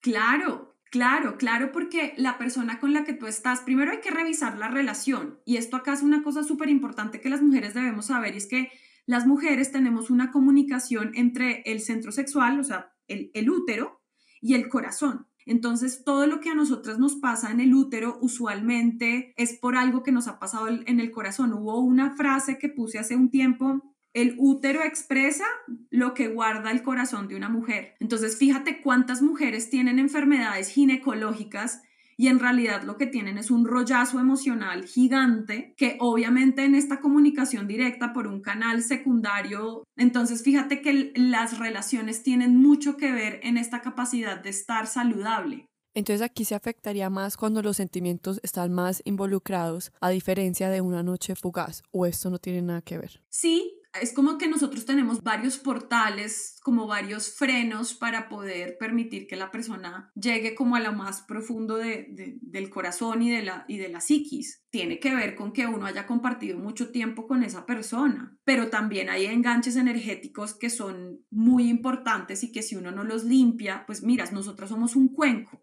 Claro, 0.00 0.76
Claro, 0.90 1.36
claro, 1.36 1.72
porque 1.72 2.14
la 2.16 2.38
persona 2.38 2.78
con 2.78 2.92
la 2.92 3.04
que 3.04 3.12
tú 3.12 3.26
estás, 3.26 3.60
primero 3.60 3.90
hay 3.90 4.00
que 4.00 4.10
revisar 4.10 4.56
la 4.56 4.68
relación. 4.68 5.40
Y 5.44 5.56
esto 5.56 5.76
acá 5.76 5.92
es 5.92 6.02
una 6.02 6.22
cosa 6.22 6.44
súper 6.44 6.68
importante 6.68 7.20
que 7.20 7.28
las 7.28 7.42
mujeres 7.42 7.74
debemos 7.74 8.06
saber, 8.06 8.34
y 8.34 8.38
es 8.38 8.46
que 8.46 8.70
las 9.06 9.26
mujeres 9.26 9.72
tenemos 9.72 10.10
una 10.10 10.30
comunicación 10.30 11.12
entre 11.14 11.62
el 11.64 11.80
centro 11.80 12.12
sexual, 12.12 12.60
o 12.60 12.64
sea, 12.64 12.92
el, 13.06 13.50
útero, 13.50 14.02
y 14.40 14.54
el 14.54 14.68
corazón. 14.68 15.26
Entonces, 15.46 16.02
todo 16.04 16.26
lo 16.26 16.40
que 16.40 16.50
a 16.50 16.54
nosotras 16.54 16.98
nos 16.98 17.14
pasa 17.16 17.52
en 17.52 17.60
el 17.60 17.72
útero 17.72 18.18
usualmente 18.20 19.32
es 19.36 19.54
por 19.54 19.76
algo 19.76 20.02
que 20.02 20.10
nos 20.10 20.26
ha 20.26 20.40
pasado 20.40 20.66
en 20.68 21.00
el 21.00 21.10
corazón. 21.12 21.52
Hubo 21.52 21.78
una 21.80 22.16
frase 22.16 22.58
que 22.58 22.68
puse 22.68 22.98
hace 22.98 23.14
un 23.14 23.30
tiempo, 23.30 23.94
el 24.12 24.34
útero 24.38 24.82
expresa 24.82 25.44
lo 25.90 26.14
que 26.14 26.28
guarda 26.28 26.70
el 26.70 26.82
corazón 26.82 27.28
de 27.28 27.36
una 27.36 27.50
mujer. 27.50 27.96
Entonces, 28.00 28.38
fíjate 28.38 28.80
cuántas 28.80 29.20
mujeres 29.22 29.70
tienen 29.70 29.98
enfermedades 29.98 30.70
ginecológicas 30.70 31.82
y 32.16 32.28
en 32.28 32.38
realidad 32.38 32.82
lo 32.82 32.96
que 32.96 33.06
tienen 33.06 33.38
es 33.38 33.50
un 33.50 33.66
rollazo 33.66 34.18
emocional 34.18 34.84
gigante 34.84 35.74
que 35.76 35.96
obviamente 36.00 36.64
en 36.64 36.74
esta 36.74 37.00
comunicación 37.00 37.66
directa 37.66 38.12
por 38.12 38.26
un 38.26 38.40
canal 38.40 38.82
secundario, 38.82 39.84
entonces 39.96 40.42
fíjate 40.42 40.80
que 40.80 41.12
las 41.14 41.58
relaciones 41.58 42.22
tienen 42.22 42.56
mucho 42.56 42.96
que 42.96 43.12
ver 43.12 43.40
en 43.42 43.58
esta 43.58 43.80
capacidad 43.80 44.42
de 44.42 44.50
estar 44.50 44.86
saludable. 44.86 45.66
Entonces 45.94 46.20
aquí 46.20 46.44
se 46.44 46.54
afectaría 46.54 47.08
más 47.08 47.38
cuando 47.38 47.62
los 47.62 47.78
sentimientos 47.78 48.38
están 48.42 48.70
más 48.70 49.00
involucrados, 49.06 49.92
a 50.02 50.10
diferencia 50.10 50.68
de 50.68 50.82
una 50.82 51.02
noche 51.02 51.34
fugaz, 51.34 51.82
o 51.90 52.04
esto 52.04 52.28
no 52.28 52.38
tiene 52.38 52.60
nada 52.60 52.82
que 52.82 52.98
ver. 52.98 53.22
Sí, 53.30 53.80
es 54.00 54.12
como 54.12 54.38
que 54.38 54.48
nosotros 54.48 54.84
tenemos 54.84 55.22
varios 55.22 55.58
portales, 55.58 56.58
como 56.62 56.86
varios 56.86 57.34
frenos 57.34 57.94
para 57.94 58.28
poder 58.28 58.76
permitir 58.78 59.26
que 59.26 59.36
la 59.36 59.50
persona 59.50 60.10
llegue 60.14 60.54
como 60.54 60.76
a 60.76 60.80
lo 60.80 60.92
más 60.92 61.22
profundo 61.22 61.76
del 61.76 62.70
corazón 62.70 63.22
y 63.22 63.30
de, 63.30 63.42
la, 63.42 63.64
y 63.68 63.78
de 63.78 63.88
la 63.88 64.00
psiquis. 64.00 64.64
Tiene 64.70 64.98
que 64.98 65.14
ver 65.14 65.34
con 65.34 65.52
que 65.52 65.66
uno 65.66 65.86
haya 65.86 66.06
compartido 66.06 66.58
mucho 66.58 66.90
tiempo 66.90 67.26
con 67.26 67.42
esa 67.42 67.66
persona, 67.66 68.38
pero 68.44 68.68
también 68.68 69.08
hay 69.08 69.26
enganches 69.26 69.76
energéticos 69.76 70.54
que 70.54 70.70
son 70.70 71.20
muy 71.30 71.68
importantes 71.68 72.42
y 72.44 72.52
que 72.52 72.62
si 72.62 72.76
uno 72.76 72.90
no 72.90 73.04
los 73.04 73.24
limpia, 73.24 73.84
pues 73.86 74.02
miras, 74.02 74.32
nosotros 74.32 74.70
somos 74.70 74.96
un 74.96 75.08
cuenco 75.08 75.62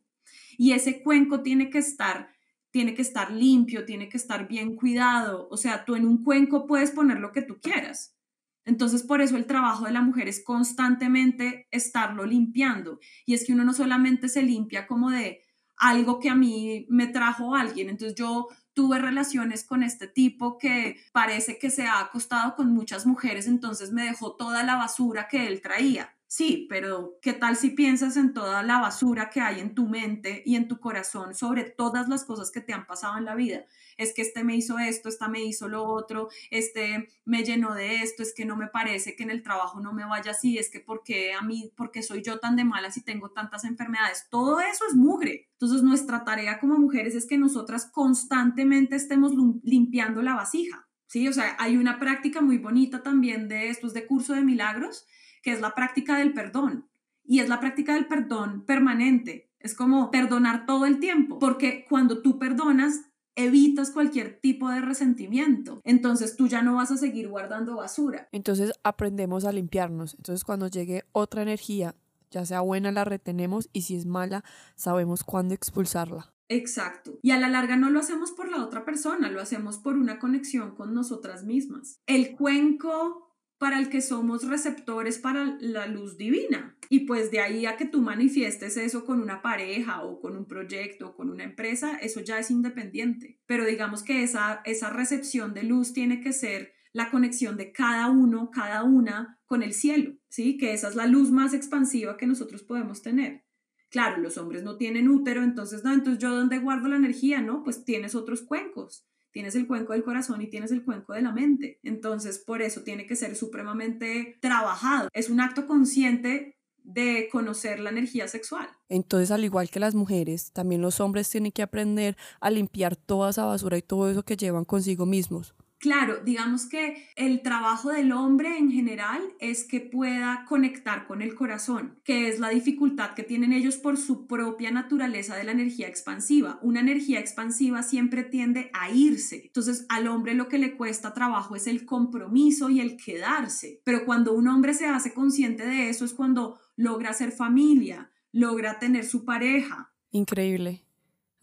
y 0.57 0.71
ese 0.73 1.01
cuenco 1.01 1.41
tiene 1.41 1.69
que 1.69 1.79
estar 1.79 2.33
tiene 2.73 2.95
que 2.95 3.03
estar 3.03 3.31
limpio, 3.31 3.85
tiene 3.85 4.09
que 4.09 4.17
estar 4.17 4.47
bien 4.47 4.75
cuidado. 4.75 5.47
O 5.51 5.57
sea, 5.57 5.85
tú 5.85 5.95
en 5.95 6.07
un 6.07 6.23
cuenco 6.23 6.65
puedes 6.65 6.89
poner 6.89 7.19
lo 7.19 7.31
que 7.31 7.43
tú 7.43 7.59
quieras, 7.61 8.17
entonces, 8.65 9.03
por 9.03 9.21
eso 9.21 9.35
el 9.35 9.45
trabajo 9.45 9.85
de 9.85 9.91
la 9.91 10.01
mujer 10.01 10.27
es 10.27 10.43
constantemente 10.43 11.67
estarlo 11.71 12.25
limpiando. 12.25 12.99
Y 13.25 13.33
es 13.33 13.45
que 13.45 13.53
uno 13.53 13.63
no 13.63 13.73
solamente 13.73 14.29
se 14.29 14.43
limpia 14.43 14.87
como 14.87 15.09
de 15.11 15.41
algo 15.75 16.19
que 16.19 16.29
a 16.29 16.35
mí 16.35 16.85
me 16.89 17.07
trajo 17.07 17.55
alguien. 17.55 17.89
Entonces, 17.89 18.15
yo 18.15 18.47
tuve 18.73 18.99
relaciones 18.99 19.63
con 19.65 19.83
este 19.83 20.07
tipo 20.07 20.57
que 20.57 20.97
parece 21.11 21.57
que 21.59 21.69
se 21.69 21.83
ha 21.83 21.99
acostado 21.99 22.55
con 22.55 22.73
muchas 22.73 23.05
mujeres, 23.05 23.47
entonces 23.47 23.91
me 23.91 24.03
dejó 24.03 24.35
toda 24.35 24.63
la 24.63 24.75
basura 24.75 25.27
que 25.27 25.47
él 25.47 25.61
traía. 25.61 26.15
Sí, 26.35 26.65
pero 26.67 27.19
¿qué 27.21 27.33
tal 27.33 27.55
si 27.55 27.69
piensas 27.69 28.17
en 28.17 28.33
toda 28.33 28.63
la 28.63 28.79
basura 28.79 29.29
que 29.29 29.39
hay 29.39 29.59
en 29.59 29.75
tu 29.75 29.87
mente 29.87 30.41
y 30.47 30.55
en 30.55 30.67
tu 30.67 30.79
corazón 30.79 31.35
sobre 31.35 31.63
todas 31.63 32.09
las 32.09 32.25
cosas 32.25 32.49
que 32.49 32.59
te 32.59 32.73
han 32.73 32.87
pasado 32.87 33.19
en 33.19 33.25
la 33.25 33.35
vida? 33.35 33.65
Es 33.97 34.15
que 34.15 34.23
este 34.23 34.43
me 34.43 34.55
hizo 34.55 34.79
esto, 34.79 35.09
esta 35.09 35.27
me 35.27 35.43
hizo 35.43 35.67
lo 35.67 35.83
otro, 35.83 36.29
este 36.49 37.07
me 37.23 37.43
llenó 37.43 37.75
de 37.75 37.97
esto, 37.97 38.23
es 38.23 38.33
que 38.33 38.45
no 38.45 38.57
me 38.57 38.65
parece 38.65 39.15
que 39.15 39.21
en 39.21 39.29
el 39.29 39.43
trabajo 39.43 39.79
no 39.79 39.93
me 39.93 40.05
vaya 40.05 40.31
así, 40.31 40.57
es 40.57 40.71
que 40.71 40.79
porque 40.79 41.33
a 41.33 41.43
mí, 41.43 41.71
porque 41.77 42.01
soy 42.01 42.23
yo 42.23 42.39
tan 42.39 42.55
de 42.55 42.65
mala 42.65 42.89
si 42.89 43.03
tengo 43.03 43.29
tantas 43.29 43.63
enfermedades. 43.63 44.25
Todo 44.31 44.59
eso 44.59 44.87
es 44.87 44.95
mugre. 44.95 45.51
Entonces 45.51 45.83
nuestra 45.83 46.23
tarea 46.23 46.59
como 46.59 46.79
mujeres 46.79 47.13
es 47.13 47.27
que 47.27 47.37
nosotras 47.37 47.91
constantemente 47.91 48.95
estemos 48.95 49.33
limpiando 49.61 50.23
la 50.23 50.33
vasija. 50.33 50.87
Sí, 51.05 51.27
o 51.27 51.33
sea, 51.33 51.55
hay 51.59 51.77
una 51.77 51.99
práctica 51.99 52.41
muy 52.41 52.57
bonita 52.57 53.03
también 53.03 53.47
de 53.47 53.69
estos 53.69 53.93
de 53.93 54.07
curso 54.07 54.33
de 54.33 54.41
milagros 54.41 55.05
que 55.43 55.51
es 55.51 55.61
la 55.61 55.75
práctica 55.75 56.17
del 56.17 56.33
perdón. 56.33 56.87
Y 57.23 57.39
es 57.39 57.49
la 57.49 57.59
práctica 57.59 57.93
del 57.93 58.07
perdón 58.07 58.65
permanente. 58.65 59.51
Es 59.59 59.75
como 59.75 60.09
perdonar 60.09 60.65
todo 60.65 60.85
el 60.85 60.99
tiempo, 60.99 61.37
porque 61.39 61.85
cuando 61.87 62.21
tú 62.21 62.39
perdonas, 62.39 63.01
evitas 63.35 63.91
cualquier 63.91 64.39
tipo 64.39 64.69
de 64.69 64.81
resentimiento. 64.81 65.81
Entonces 65.83 66.35
tú 66.35 66.47
ya 66.47 66.61
no 66.61 66.75
vas 66.75 66.91
a 66.91 66.97
seguir 66.97 67.29
guardando 67.29 67.75
basura. 67.75 68.27
Entonces 68.31 68.73
aprendemos 68.83 69.45
a 69.45 69.51
limpiarnos. 69.51 70.15
Entonces 70.15 70.43
cuando 70.43 70.67
llegue 70.67 71.05
otra 71.11 71.41
energía, 71.41 71.95
ya 72.29 72.45
sea 72.45 72.61
buena, 72.61 72.91
la 72.91 73.05
retenemos 73.05 73.69
y 73.73 73.83
si 73.83 73.95
es 73.95 74.05
mala, 74.05 74.43
sabemos 74.75 75.23
cuándo 75.23 75.53
expulsarla. 75.53 76.33
Exacto. 76.49 77.17
Y 77.21 77.31
a 77.31 77.39
la 77.39 77.47
larga 77.47 77.77
no 77.77 77.89
lo 77.89 77.99
hacemos 77.99 78.31
por 78.31 78.51
la 78.51 78.63
otra 78.63 78.85
persona, 78.85 79.29
lo 79.29 79.41
hacemos 79.41 79.77
por 79.77 79.95
una 79.95 80.19
conexión 80.19 80.75
con 80.75 80.93
nosotras 80.93 81.43
mismas. 81.45 81.99
El 82.05 82.35
cuenco 82.35 83.32
para 83.63 83.79
el 83.79 83.87
que 83.87 84.01
somos 84.01 84.45
receptores 84.45 85.19
para 85.19 85.57
la 85.61 85.87
luz 85.87 86.17
divina. 86.17 86.75
Y 86.89 87.05
pues 87.05 87.31
de 87.31 87.39
ahí 87.39 87.65
a 87.65 87.77
que 87.77 87.85
tú 87.85 88.01
manifiestes 88.01 88.75
eso 88.75 89.05
con 89.05 89.21
una 89.21 89.41
pareja 89.41 90.03
o 90.03 90.19
con 90.19 90.35
un 90.35 90.45
proyecto 90.45 91.07
o 91.07 91.15
con 91.15 91.29
una 91.29 91.45
empresa, 91.45 91.95
eso 91.95 92.19
ya 92.19 92.37
es 92.39 92.51
independiente. 92.51 93.39
Pero 93.45 93.63
digamos 93.63 94.03
que 94.03 94.21
esa, 94.21 94.61
esa 94.65 94.89
recepción 94.89 95.53
de 95.53 95.63
luz 95.63 95.93
tiene 95.93 96.19
que 96.19 96.33
ser 96.33 96.73
la 96.91 97.09
conexión 97.09 97.55
de 97.55 97.71
cada 97.71 98.09
uno, 98.09 98.51
cada 98.51 98.83
una 98.83 99.39
con 99.45 99.63
el 99.63 99.71
cielo, 99.71 100.17
¿sí? 100.27 100.57
Que 100.57 100.73
esa 100.73 100.89
es 100.89 100.97
la 100.97 101.07
luz 101.07 101.31
más 101.31 101.53
expansiva 101.53 102.17
que 102.17 102.27
nosotros 102.27 102.63
podemos 102.63 103.01
tener. 103.01 103.45
Claro, 103.89 104.21
los 104.21 104.37
hombres 104.37 104.63
no 104.63 104.75
tienen 104.75 105.07
útero, 105.07 105.41
entonces, 105.41 105.85
no, 105.85 105.93
entonces 105.93 106.21
yo 106.21 106.35
dónde 106.35 106.59
guardo 106.59 106.89
la 106.89 106.97
energía, 106.97 107.41
¿no? 107.41 107.63
Pues 107.63 107.85
tienes 107.85 108.13
otros 108.13 108.41
cuencos 108.41 109.07
tienes 109.33 109.55
el 109.55 109.67
cuenco 109.67 109.91
del 109.93 110.03
corazón 110.03 110.41
y 110.41 110.47
tienes 110.47 110.71
el 110.71 110.85
cuenco 110.85 111.13
de 111.13 111.21
la 111.21 111.33
mente. 111.33 111.79
Entonces, 111.83 112.37
por 112.37 112.61
eso 112.61 112.83
tiene 112.83 113.05
que 113.05 113.15
ser 113.17 113.35
supremamente 113.35 114.37
trabajado. 114.39 115.09
Es 115.11 115.29
un 115.29 115.41
acto 115.41 115.65
consciente 115.67 116.55
de 116.83 117.29
conocer 117.31 117.79
la 117.79 117.89
energía 117.89 118.27
sexual. 118.27 118.69
Entonces, 118.89 119.31
al 119.31 119.43
igual 119.43 119.69
que 119.69 119.79
las 119.79 119.95
mujeres, 119.95 120.51
también 120.51 120.81
los 120.81 120.99
hombres 120.99 121.29
tienen 121.29 121.51
que 121.51 121.63
aprender 121.63 122.15
a 122.39 122.49
limpiar 122.49 122.95
toda 122.95 123.31
esa 123.31 123.45
basura 123.45 123.77
y 123.77 123.81
todo 123.81 124.09
eso 124.09 124.23
que 124.23 124.37
llevan 124.37 124.65
consigo 124.65 125.05
mismos. 125.05 125.55
Claro, 125.83 126.21
digamos 126.23 126.65
que 126.65 127.09
el 127.17 127.41
trabajo 127.41 127.89
del 127.89 128.13
hombre 128.13 128.57
en 128.57 128.71
general 128.71 129.21
es 129.41 129.65
que 129.65 129.81
pueda 129.81 130.45
conectar 130.47 131.05
con 131.07 131.21
el 131.21 131.35
corazón, 131.35 131.99
que 132.05 132.29
es 132.29 132.39
la 132.39 132.47
dificultad 132.47 133.15
que 133.15 133.23
tienen 133.23 133.51
ellos 133.51 133.75
por 133.75 133.97
su 133.97 134.25
propia 134.25 134.71
naturaleza 134.71 135.35
de 135.35 135.43
la 135.43 135.51
energía 135.51 135.89
expansiva. 135.89 136.57
Una 136.61 136.79
energía 136.79 137.19
expansiva 137.19 137.83
siempre 137.83 138.23
tiende 138.23 138.71
a 138.71 138.91
irse. 138.91 139.47
Entonces 139.47 139.85
al 139.89 140.07
hombre 140.07 140.35
lo 140.35 140.47
que 140.47 140.57
le 140.57 140.77
cuesta 140.77 141.13
trabajo 141.13 141.57
es 141.57 141.67
el 141.67 141.85
compromiso 141.85 142.69
y 142.69 142.79
el 142.79 142.95
quedarse. 142.95 143.81
Pero 143.83 144.05
cuando 144.05 144.31
un 144.31 144.47
hombre 144.47 144.73
se 144.73 144.85
hace 144.85 145.13
consciente 145.13 145.65
de 145.67 145.89
eso 145.89 146.05
es 146.05 146.13
cuando 146.13 146.61
logra 146.77 147.11
ser 147.11 147.33
familia, 147.33 148.09
logra 148.31 148.79
tener 148.79 149.03
su 149.03 149.25
pareja. 149.25 149.93
Increíble. 150.11 150.82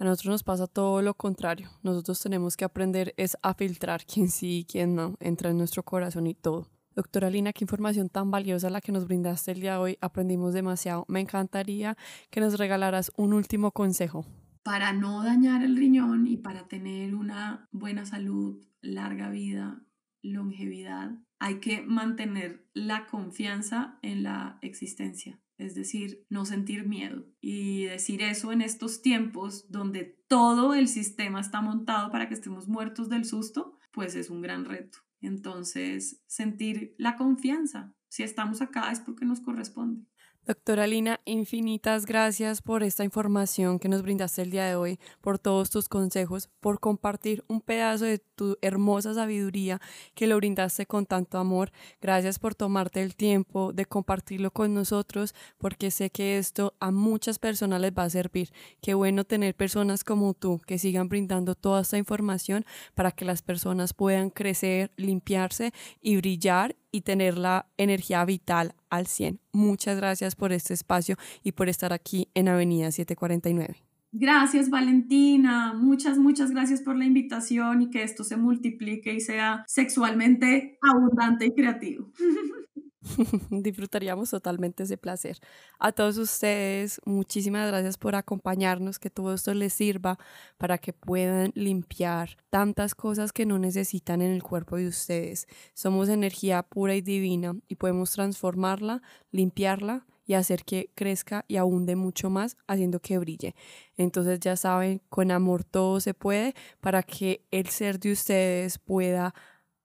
A 0.01 0.05
nosotros 0.05 0.33
nos 0.33 0.43
pasa 0.43 0.67
todo 0.67 1.03
lo 1.03 1.13
contrario. 1.13 1.69
Nosotros 1.83 2.23
tenemos 2.23 2.57
que 2.57 2.65
aprender 2.65 3.13
es 3.19 3.37
a 3.43 3.53
filtrar 3.53 4.07
quién 4.07 4.31
sí 4.31 4.61
y 4.61 4.65
quién 4.65 4.95
no 4.95 5.15
entra 5.21 5.51
en 5.51 5.59
nuestro 5.59 5.83
corazón 5.83 6.27
y 6.27 6.33
todo. 6.33 6.69
Doctora 6.97 7.29
Lina, 7.29 7.53
qué 7.53 7.65
información 7.65 8.09
tan 8.09 8.31
valiosa 8.31 8.71
la 8.71 8.81
que 8.81 8.93
nos 8.93 9.07
brindaste 9.07 9.53
el 9.53 9.61
día 9.61 9.73
de 9.73 9.79
hoy. 9.79 9.99
Aprendimos 10.01 10.55
demasiado. 10.55 11.05
Me 11.07 11.21
encantaría 11.21 11.99
que 12.31 12.41
nos 12.41 12.59
regalaras 12.59 13.13
un 13.19 13.35
último 13.35 13.73
consejo. 13.73 14.25
Para 14.63 14.95
no 14.95 15.23
dañar 15.23 15.63
el 15.63 15.77
riñón 15.77 16.27
y 16.27 16.39
para 16.39 16.67
tener 16.67 17.15
una 17.15 17.69
buena 17.71 18.07
salud, 18.07 18.59
larga 18.81 19.29
vida, 19.29 19.83
longevidad, 20.23 21.11
hay 21.39 21.61
que 21.61 21.83
mantener 21.83 22.65
la 22.73 23.07
confianza 23.07 23.99
en 24.01 24.23
la 24.23 24.59
existencia. 24.63 25.39
Es 25.61 25.75
decir, 25.75 26.25
no 26.31 26.47
sentir 26.47 26.89
miedo. 26.89 27.27
Y 27.41 27.85
decir 27.85 28.23
eso 28.23 28.51
en 28.51 28.63
estos 28.63 29.03
tiempos 29.03 29.71
donde 29.71 30.05
todo 30.27 30.73
el 30.73 30.89
sistema 30.89 31.41
está 31.41 31.61
montado 31.61 32.11
para 32.11 32.29
que 32.29 32.35
estemos 32.35 32.67
muertos 32.67 33.11
del 33.11 33.27
susto, 33.27 33.79
pues 33.93 34.15
es 34.15 34.31
un 34.31 34.41
gran 34.41 34.65
reto. 34.65 34.99
Entonces, 35.21 36.23
sentir 36.27 36.95
la 36.97 37.17
confianza. 37.17 37.95
Si 38.09 38.23
estamos 38.23 38.63
acá 38.63 38.91
es 38.91 39.01
porque 39.01 39.27
nos 39.27 39.41
corresponde. 39.41 40.07
Doctora 40.47 40.87
Lina, 40.87 41.21
infinitas 41.27 42.07
gracias 42.07 42.63
por 42.63 42.83
esta 42.83 43.05
información 43.05 43.79
que 43.79 43.91
nos 43.91 44.01
brindaste 44.01 44.41
el 44.41 44.51
día 44.51 44.65
de 44.65 44.75
hoy, 44.75 44.99
por 45.21 45.39
todos 45.39 45.69
tus 45.69 45.87
consejos, 45.87 46.49
por 46.61 46.81
compartir 46.81 47.45
un 47.47 47.61
pedazo 47.61 48.07
de 48.07 48.19
tu 48.19 48.57
hermosa 48.63 49.13
sabiduría 49.13 49.83
que 50.15 50.27
lo 50.27 50.39
brindaste 50.39 50.87
con 50.87 51.05
tanto 51.05 51.37
amor. 51.37 51.73
Gracias 52.01 52.39
por 52.39 52.55
tomarte 52.55 53.03
el 53.03 53.17
tiempo 53.17 53.75
de 53.75 53.85
compartirlo 53.85 54.51
con 54.51 54.73
nosotros, 54.73 55.35
porque 55.59 55.91
sé 55.91 56.09
que 56.09 56.39
esto 56.39 56.75
a 56.81 56.91
muchas 56.91 57.39
personas 57.39 57.81
les 57.83 57.93
va 57.93 58.05
a 58.05 58.11
servir. 58.11 58.51
Qué 58.81 58.95
bueno 58.95 59.25
tener 59.25 59.55
personas 59.55 60.05
como 60.05 60.33
tú 60.33 60.59
que 60.67 60.79
sigan 60.79 61.11
brindando 61.11 61.55
toda 61.55 61.83
esta 61.83 61.99
información 61.99 62.65
para 62.95 63.13
que 63.13 63.27
las 63.27 63.43
personas 63.43 63.93
puedan 63.93 64.31
crecer, 64.31 64.91
limpiarse 64.97 65.73
y 66.01 66.17
brillar 66.17 66.77
y 66.93 67.03
tener 67.03 67.39
la 67.39 67.67
energía 67.77 68.25
vital 68.25 68.75
al 68.89 69.07
100. 69.07 69.41
Muchas 69.53 69.97
gracias 69.97 70.37
por 70.37 70.53
este 70.53 70.75
espacio 70.75 71.17
y 71.43 71.53
por 71.53 71.69
estar 71.69 71.93
aquí 71.93 72.29
en 72.35 72.49
Avenida 72.49 72.91
749. 72.91 73.83
Gracias 74.13 74.71
Valentina, 74.71 75.73
muchas, 75.73 76.19
muchas 76.19 76.51
gracias 76.51 76.83
por 76.83 76.97
la 76.97 77.05
invitación 77.05 77.83
y 77.83 77.91
que 77.91 78.03
esto 78.03 78.25
se 78.25 78.37
multiplique 78.37 79.15
y 79.15 79.21
sea 79.21 79.65
sexualmente 79.69 80.79
abundante 80.83 81.47
y 81.47 81.55
creativo. 81.55 82.11
Disfrutaríamos 83.51 84.31
totalmente 84.31 84.83
ese 84.83 84.99
placer. 84.99 85.39
A 85.79 85.93
todos 85.93 86.19
ustedes, 86.19 87.01
muchísimas 87.07 87.67
gracias 87.69 87.97
por 87.97 88.15
acompañarnos, 88.15 88.99
que 88.99 89.11
todo 89.11 89.35
esto 89.35 89.55
les 89.55 89.73
sirva 89.73 90.19
para 90.59 90.79
que 90.79 90.93
puedan 90.93 91.53
limpiar 91.55 92.37
tantas 92.51 92.95
cosas 92.95 93.33
que 93.33 93.47
no 93.47 93.59
necesitan 93.59 94.21
en 94.21 94.33
el 94.33 94.43
cuerpo 94.43 94.77
de 94.77 94.89
ustedes. 94.89 95.47
Somos 95.73 96.09
energía 96.09 96.63
pura 96.63 96.95
y 96.95 97.01
divina 97.01 97.57
y 97.69 97.77
podemos 97.77 98.13
transformarla, 98.13 99.03
limpiarla 99.31 100.07
y 100.27 100.35
hacer 100.35 100.65
que 100.65 100.91
crezca 100.95 101.45
y 101.49 101.57
abunde 101.57 101.97
mucho 101.97 102.29
más, 102.29 102.57
haciendo 102.69 103.01
que 103.01 103.19
brille. 103.19 103.55
Entonces 103.97 104.41
ya 104.41 104.57
saben, 104.57 105.01
con 105.09 105.31
amor 105.31 105.65
todo 105.65 106.01
se 106.01 106.13
puede 106.13 106.55
para 106.81 107.03
que 107.03 107.47
el 107.51 107.69
ser 107.69 107.99
de 107.99 108.13
ustedes 108.13 108.79
pueda 108.79 109.35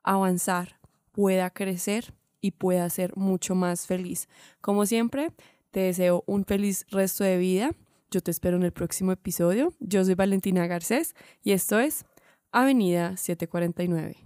avanzar, 0.04 0.80
pueda 1.14 1.50
crecer 1.50 2.14
y 2.46 2.52
pueda 2.52 2.88
ser 2.92 3.18
mucho 3.18 3.56
más 3.56 3.88
feliz. 3.88 4.30
Como 4.62 4.86
siempre, 4.86 5.32
te 5.72 5.80
deseo 5.80 6.24
un 6.28 6.46
feliz 6.46 6.86
resto 6.92 7.24
de 7.24 7.40
vida. 7.40 7.72
Yo 8.12 8.22
te 8.22 8.30
espero 8.30 8.56
en 8.58 8.62
el 8.62 8.72
próximo 8.72 9.12
episodio. 9.12 9.74
Yo 9.80 10.06
soy 10.06 10.14
Valentina 10.14 10.68
Garcés 10.68 11.16
y 11.44 11.54
esto 11.54 11.80
es 11.80 12.06
Avenida 12.52 13.18
749. 13.18 14.18